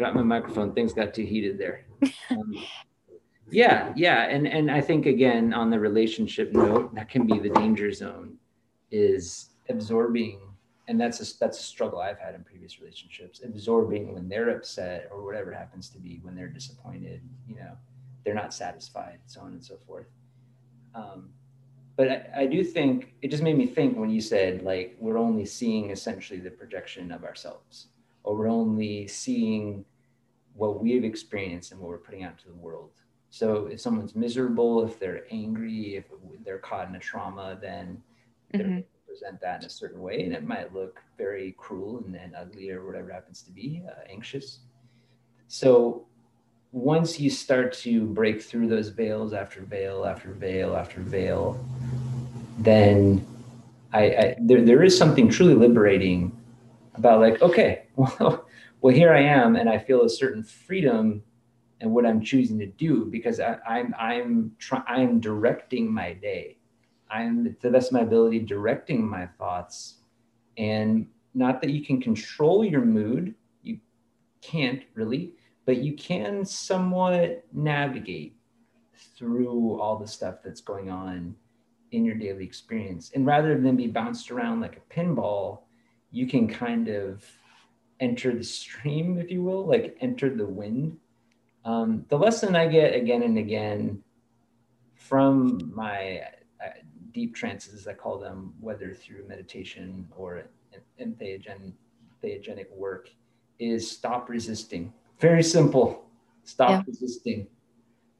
[0.00, 0.72] Dropped my microphone.
[0.72, 1.84] Things got too heated there.
[2.30, 2.54] Um,
[3.50, 4.28] yeah, yeah.
[4.28, 8.36] And, and I think, again, on the relationship note, that can be the danger zone
[8.92, 10.38] is absorbing
[10.90, 13.42] and that's a that's a struggle I've had in previous relationships.
[13.44, 17.76] Absorbing when they're upset or whatever happens to be when they're disappointed, you know,
[18.24, 20.08] they're not satisfied, so on and so forth.
[20.96, 21.30] Um,
[21.94, 25.16] but I, I, do think it just made me think when you said like we're
[25.16, 27.86] only seeing essentially the projection of ourselves,
[28.24, 29.84] or we're only seeing
[30.60, 32.90] what we've experienced and what we're putting out to the world.
[33.30, 36.04] So if someone's miserable, if they're angry, if
[36.44, 38.02] they're caught in a trauma, then
[38.52, 38.80] they're mm-hmm
[39.10, 42.70] present that in a certain way, and it might look very cruel and, and ugly
[42.70, 44.60] or whatever happens to be, uh, anxious.
[45.48, 46.06] So
[46.72, 51.62] once you start to break through those veils after veil after veil after veil,
[52.58, 53.26] then
[53.92, 56.30] I, I there, there is something truly liberating
[56.94, 58.46] about like, okay, well,
[58.80, 61.22] well, here I am, and I feel a certain freedom
[61.80, 66.58] and what I'm choosing to do because I, I'm I'm trying I'm directing my day.
[67.10, 69.96] I'm to the best of my ability directing my thoughts.
[70.56, 73.78] And not that you can control your mood, you
[74.42, 75.34] can't really,
[75.64, 78.36] but you can somewhat navigate
[79.16, 81.34] through all the stuff that's going on
[81.92, 83.10] in your daily experience.
[83.14, 85.62] And rather than be bounced around like a pinball,
[86.10, 87.24] you can kind of
[88.00, 90.98] enter the stream, if you will, like enter the wind.
[91.64, 94.02] Um, the lesson I get again and again
[94.94, 96.22] from my
[97.12, 100.44] deep trances, I call them, whether through meditation or
[101.00, 101.72] entheogen,
[102.22, 103.10] entheogenic work,
[103.58, 104.92] is stop resisting.
[105.18, 106.06] Very simple.
[106.44, 106.82] Stop yeah.
[106.86, 107.46] resisting.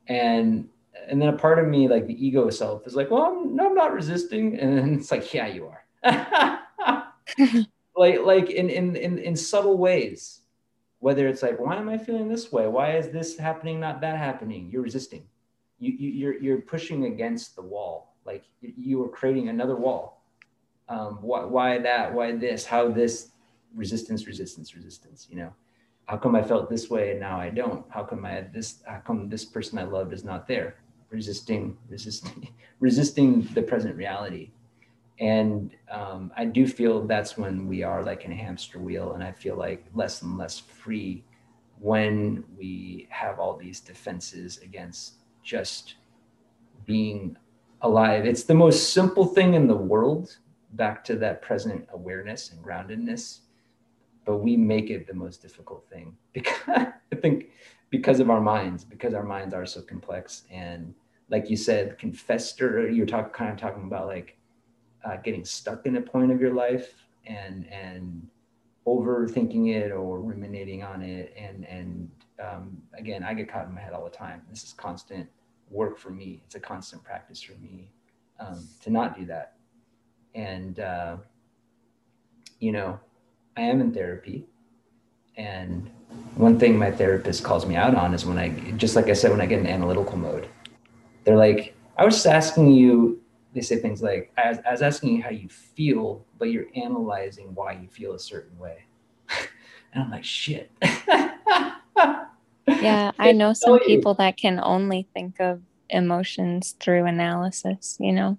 [0.09, 0.69] And
[1.09, 3.69] and then a part of me, like the ego self, is like, well, I'm, no,
[3.69, 4.59] I'm not resisting.
[4.59, 5.71] And then it's like, yeah, you
[6.05, 6.61] are.
[8.01, 10.41] like like in, in in in subtle ways.
[11.01, 12.67] Whether it's like, why am I feeling this way?
[12.67, 14.69] Why is this happening, not that happening?
[14.71, 15.25] You're resisting.
[15.79, 20.23] You, you you're you're pushing against the wall like you were creating another wall.
[20.89, 22.13] Um, why, why that?
[22.13, 22.65] Why this?
[22.65, 23.29] How this?
[23.75, 25.29] Resistance, resistance, resistance.
[25.31, 25.53] You know,
[26.07, 27.85] how come I felt this way and now I don't?
[27.91, 28.83] How come I this?
[28.87, 30.77] How come this person I loved is not there?
[31.11, 32.49] Resisting, resisting,
[32.81, 34.51] resisting the present reality.
[35.21, 39.23] And um, I do feel that's when we are like in a hamster wheel, and
[39.23, 41.25] I feel like less and less free
[41.79, 45.97] when we have all these defenses against just
[46.87, 47.37] being
[47.83, 48.25] alive.
[48.25, 50.39] It's the most simple thing in the world,
[50.73, 53.41] back to that present awareness and groundedness.
[54.25, 57.51] But we make it the most difficult thing because I think
[57.91, 60.45] because of our minds, because our minds are so complex.
[60.51, 60.95] And
[61.29, 64.37] like you said, confessor, you're talking kind of talking about like
[65.05, 68.27] uh, getting stuck in a point of your life and and
[68.87, 71.35] overthinking it or ruminating on it.
[71.37, 72.11] And and
[72.41, 74.43] um, again, I get caught in my head all the time.
[74.51, 75.29] This is constant
[75.71, 76.43] work for me.
[76.47, 77.91] It's a constant practice for me
[78.39, 79.55] um, to not do that.
[80.35, 81.17] And, uh,
[82.59, 82.99] you know,
[83.57, 84.47] I am in therapy.
[85.37, 85.91] And
[86.35, 89.31] one thing my therapist calls me out on is when I, just like I said,
[89.31, 90.49] when I get in analytical mode,
[91.25, 93.20] they're like, I was just asking you,
[93.53, 96.67] they say things like, I was, I was asking you how you feel, but you're
[96.75, 98.85] analyzing why you feel a certain way.
[99.93, 100.71] and I'm like, shit.
[102.67, 108.39] yeah, I know some people that can only think of emotions through analysis, you know.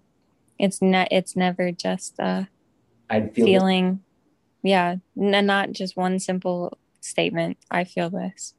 [0.57, 2.47] It's not it's never just a
[3.09, 4.03] I'd feel feeling
[4.63, 4.69] it.
[4.69, 8.53] yeah, n- not just one simple statement, I feel this.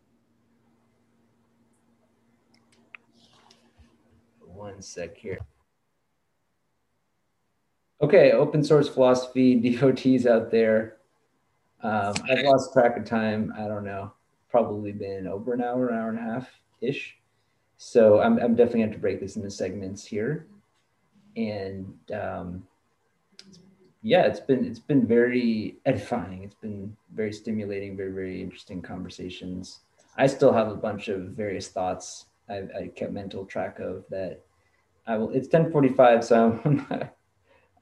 [4.40, 5.38] One sec here.
[8.02, 10.96] Okay, open source philosophy devotees out there.
[11.82, 13.52] Um, I've lost track of time.
[13.56, 14.12] I don't know
[14.52, 16.48] probably been over an hour, an hour and a half
[16.82, 17.16] ish.
[17.78, 20.46] So I'm, I'm definitely going to break this into segments here.
[21.36, 22.64] And um,
[24.02, 26.44] yeah, it's been it's been very edifying.
[26.44, 29.80] It's been very stimulating, very very interesting conversations.
[30.18, 34.42] I still have a bunch of various thoughts I, I kept mental track of that.
[35.06, 35.30] I will.
[35.30, 36.86] It's 10:45, so I'm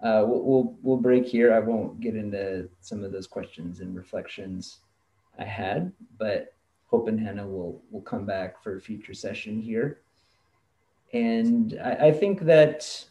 [0.03, 1.53] uh, we'll, we'll break here.
[1.53, 4.79] I won't get into some of those questions and reflections
[5.39, 6.55] I had, but
[6.87, 10.01] Hope and Hannah will will come back for a future session here.
[11.13, 13.05] And I, I think that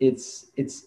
[0.00, 0.86] it's it's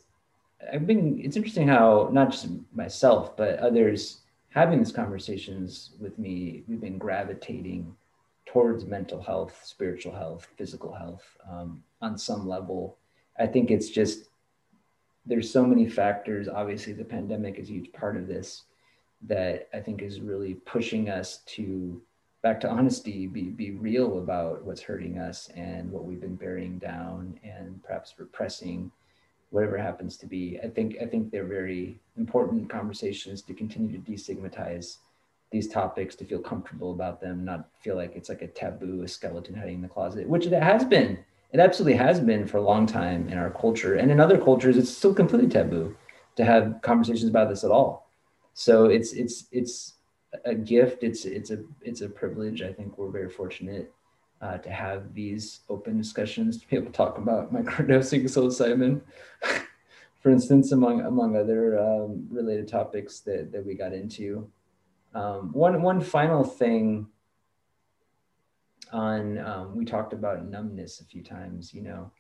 [0.74, 6.64] I've been it's interesting how not just myself but others having these conversations with me
[6.68, 7.96] we've been gravitating
[8.46, 12.98] towards mental health, spiritual health, physical health um, on some level.
[13.42, 14.30] I think it's just
[15.26, 16.48] there's so many factors.
[16.48, 18.64] Obviously, the pandemic is a huge part of this
[19.28, 22.02] that I think is really pushing us to
[22.42, 26.80] back to honesty, be, be real about what's hurting us and what we've been burying
[26.80, 28.92] down and perhaps repressing,
[29.52, 30.60] whatever happens to be.
[30.64, 34.98] I think I think they're very important conversations to continue to destigmatize
[35.52, 39.08] these topics, to feel comfortable about them, not feel like it's like a taboo, a
[39.08, 41.20] skeleton hiding in the closet, which it has been.
[41.54, 43.96] It absolutely has been for a long time in our culture.
[43.96, 45.96] And in other cultures, it's still completely taboo
[46.38, 48.10] to have conversations about this at all.
[48.54, 49.94] So it's it's it's
[50.46, 51.04] a gift.
[51.04, 52.62] It's it's a it's a privilege.
[52.62, 53.92] I think we're very fortunate
[54.42, 59.02] uh, to have these open discussions to be able to talk about microdosing psilocybin,
[60.22, 64.50] for instance, among among other um, related topics that that we got into.
[65.14, 67.08] Um, one one final thing
[68.92, 71.74] on um, we talked about numbness a few times.
[71.74, 72.12] You know,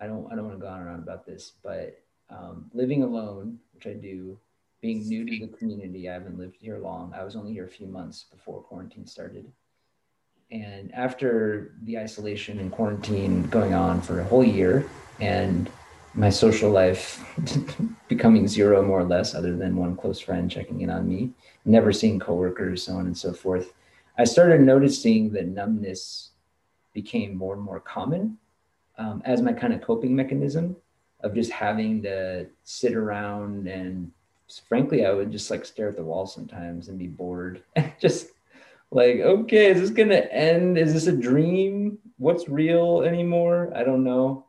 [0.00, 2.00] I don't I don't want to go on and on about this, but
[2.30, 4.38] um, living alone, which I do,
[4.80, 7.12] being new to the community, I haven't lived here long.
[7.14, 9.50] I was only here a few months before quarantine started.
[10.50, 14.88] And after the isolation and quarantine going on for a whole year,
[15.20, 15.70] and
[16.14, 17.22] my social life
[18.08, 21.30] becoming zero more or less, other than one close friend checking in on me,
[21.64, 23.74] never seeing coworkers, so on and so forth,
[24.18, 26.30] I started noticing that numbness
[26.92, 28.36] became more and more common
[28.98, 30.76] um, as my kind of coping mechanism
[31.20, 34.10] of just having to sit around and
[34.68, 38.28] frankly, I would just like stare at the wall sometimes and be bored and just
[38.90, 40.78] like, okay, is this gonna end?
[40.78, 41.98] Is this a dream?
[42.16, 43.70] What's real anymore?
[43.74, 44.46] I don't know.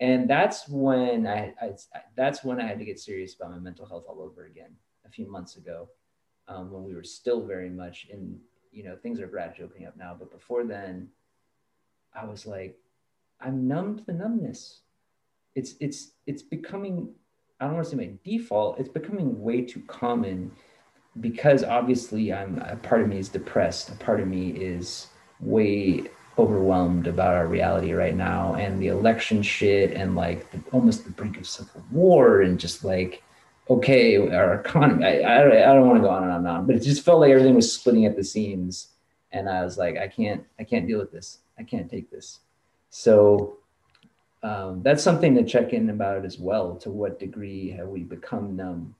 [0.00, 1.72] And that's when I, I
[2.16, 4.74] that's when I had to get serious about my mental health all over again
[5.06, 5.88] a few months ago,
[6.48, 8.38] um, when we were still very much in,
[8.72, 11.08] you know, things are gradually opening up now, but before then,
[12.14, 12.76] I was like,
[13.40, 14.80] I'm numb to the numbness.
[15.54, 17.10] It's it's it's becoming
[17.60, 20.50] I don't want to say my default, it's becoming way too common
[21.20, 23.90] because obviously I'm a part of me is depressed.
[23.90, 25.08] A part of me is
[25.40, 26.04] way
[26.38, 31.10] overwhelmed about our reality right now and the election shit and like the, almost the
[31.10, 33.22] brink of civil war and just like
[33.70, 36.66] okay our economy I, I, I don't want to go on and on and on
[36.66, 38.88] but it just felt like everything was splitting at the seams
[39.30, 42.40] and i was like i can't i can't deal with this i can't take this
[42.90, 43.58] so
[44.42, 46.76] um, that's something to check in about as well.
[46.76, 48.94] To what degree have we become numb?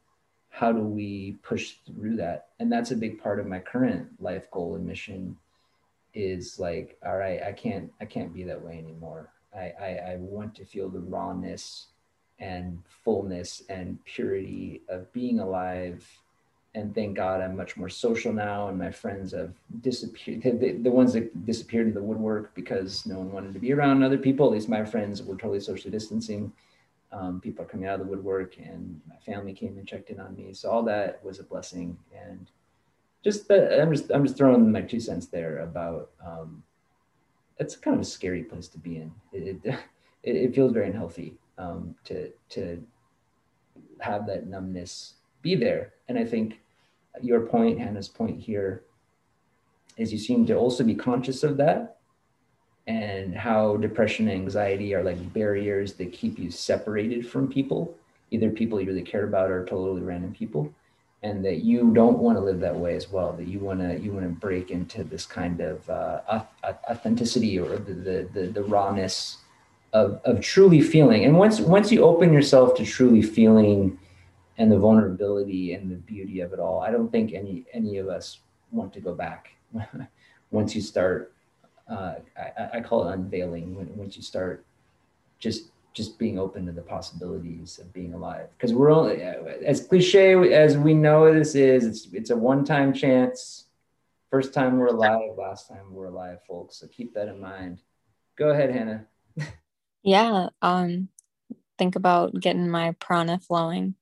[0.50, 2.48] How do we push through that?
[2.60, 5.36] And that's a big part of my current life goal and mission
[6.14, 9.30] is like, all right, I can't, I can't be that way anymore.
[9.54, 11.86] I, I, I want to feel the rawness
[12.42, 16.06] and fullness and purity of being alive
[16.74, 20.42] and thank God I'm much more social now, and my friends have disappeared.
[20.60, 24.02] The, the, ones that disappeared in the woodwork because no one wanted to be around
[24.02, 24.46] other people.
[24.46, 26.52] At least my friends were totally socially distancing.
[27.12, 30.18] Um, people are coming out of the woodwork, and my family came and checked in
[30.18, 30.54] on me.
[30.54, 32.50] So all that was a blessing, and
[33.22, 36.10] just the, I'm just I'm just throwing my two cents there about.
[36.26, 36.62] Um,
[37.58, 39.12] it's kind of a scary place to be in.
[39.32, 39.78] It, it,
[40.22, 42.82] it feels very unhealthy um, to to
[44.00, 46.58] have that numbness be there, and I think
[47.20, 48.82] your point, Hannah's point here,
[49.96, 51.98] is you seem to also be conscious of that
[52.86, 57.94] and how depression and anxiety are like barriers that keep you separated from people,
[58.30, 60.72] either people you really care about or totally random people,
[61.22, 63.32] and that you don't want to live that way as well.
[63.32, 66.42] That you want to you want to break into this kind of uh,
[66.90, 69.38] authenticity or the, the the, the rawness
[69.92, 71.24] of of truly feeling.
[71.24, 73.98] And once once you open yourself to truly feeling
[74.58, 76.80] and the vulnerability and the beauty of it all.
[76.80, 78.38] I don't think any any of us
[78.70, 79.50] want to go back.
[80.50, 81.32] once you start,
[81.88, 83.74] uh, I, I, call it unveiling.
[83.74, 84.64] When, once you start,
[85.38, 88.48] just just being open to the possibilities of being alive.
[88.56, 91.84] Because we're only as cliche as we know this is.
[91.84, 93.66] It's it's a one time chance.
[94.30, 95.36] First time we're alive.
[95.36, 96.76] Last time we're alive, folks.
[96.76, 97.80] So keep that in mind.
[98.36, 99.06] Go ahead, Hannah.
[100.02, 100.48] yeah.
[100.60, 101.08] Um.
[101.78, 103.96] Think about getting my prana flowing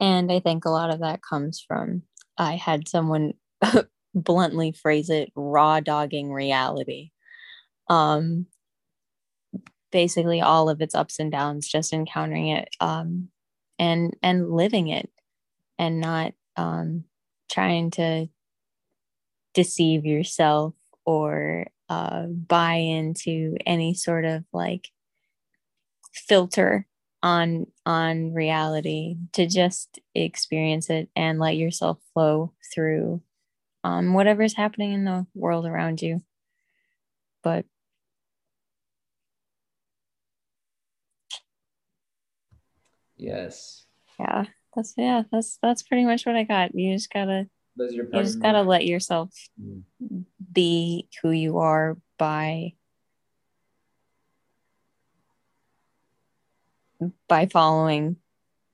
[0.00, 2.02] and I think a lot of that comes from
[2.36, 3.34] I had someone
[4.14, 7.10] bluntly phrase it raw dogging reality.
[7.88, 8.46] Um,
[9.92, 13.28] basically all of its ups and downs, just encountering it um,
[13.78, 15.10] and and living it
[15.78, 17.04] and not um,
[17.50, 18.28] trying to
[19.54, 20.74] deceive yourself
[21.06, 24.88] or uh, buy into any sort of like
[26.14, 26.86] filter
[27.22, 33.22] on on reality to just experience it and let yourself flow through
[33.82, 36.22] um, whatever's happening in the world around you.
[37.42, 37.66] But
[43.16, 43.84] yes.
[44.18, 46.74] Yeah that's yeah that's that's pretty much what i got.
[46.74, 49.30] You just gotta you just gotta let yourself
[49.60, 49.82] mm.
[50.52, 52.74] be who you are by
[57.28, 58.16] by following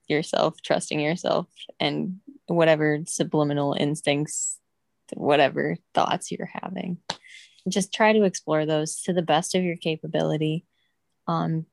[0.08, 1.46] yourself trusting yourself
[1.78, 2.16] and
[2.46, 4.58] whatever subliminal instincts
[5.14, 6.98] whatever thoughts you're having.
[7.68, 10.64] Just try to explore those to the best of your capability.
[11.26, 11.66] Um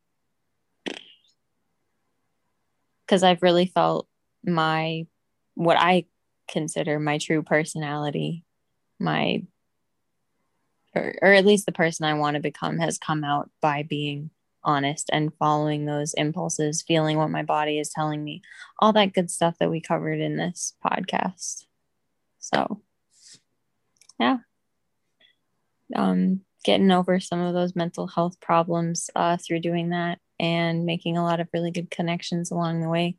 [3.05, 4.05] because i've really felt
[4.43, 5.07] my
[5.55, 6.05] what i
[6.49, 8.43] consider my true personality
[8.99, 9.41] my
[10.93, 14.29] or, or at least the person i want to become has come out by being
[14.67, 18.41] honest and following those impulses feeling what my body is telling me
[18.79, 21.65] all that good stuff that we covered in this podcast
[22.37, 22.81] so
[24.19, 24.37] yeah
[25.95, 31.17] um getting over some of those mental health problems uh, through doing that and making
[31.17, 33.15] a lot of really good connections along the way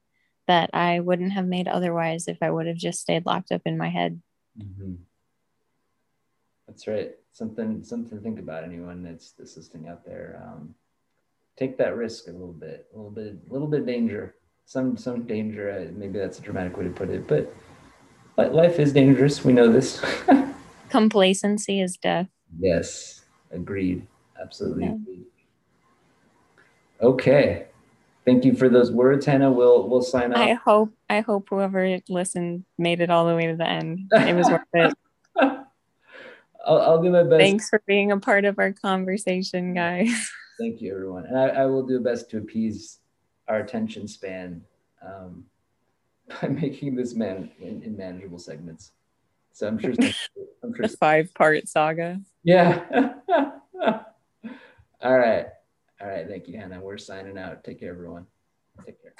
[0.47, 3.79] that I wouldn't have made otherwise if I would have just stayed locked up in
[3.79, 4.21] my head.
[4.61, 4.95] Mm-hmm.
[6.67, 7.13] That's right.
[7.33, 8.65] Something something to think about.
[8.65, 10.75] Anyone that's listening out there, um,
[11.59, 14.37] take that risk a little bit, a little bit, a little bit of danger.
[14.65, 15.71] Some some danger.
[15.71, 17.53] Uh, maybe that's a dramatic way to put it, but
[18.55, 19.45] life is dangerous.
[19.45, 20.05] We know this.
[20.91, 22.29] Complacency is death.
[22.59, 24.07] Yes, agreed.
[24.41, 24.93] Absolutely yeah.
[24.93, 25.25] agreed.
[27.01, 27.67] Okay,
[28.25, 29.51] thank you for those words, Hannah.
[29.51, 30.39] We'll we'll sign off.
[30.39, 34.11] I hope I hope whoever listened made it all the way to the end.
[34.13, 34.95] It was worth it.
[35.41, 35.69] I'll,
[36.67, 37.41] I'll do my best.
[37.41, 40.31] Thanks for being a part of our conversation, guys.
[40.59, 42.99] Thank you, everyone, and I, I will do best to appease
[43.49, 44.63] our attention span
[45.05, 45.45] um,
[46.43, 48.93] by making this man in, in, manageable segments.
[49.53, 49.93] So I'm sure.
[50.63, 50.85] I'm sure.
[50.85, 52.21] A five-part saga.
[52.43, 53.15] Yeah.
[55.01, 55.47] all right.
[56.01, 56.27] All right.
[56.29, 56.81] Thank you, Hannah.
[56.81, 57.65] We're signing out.
[57.65, 58.27] Take care, everyone.
[58.85, 59.15] Take care.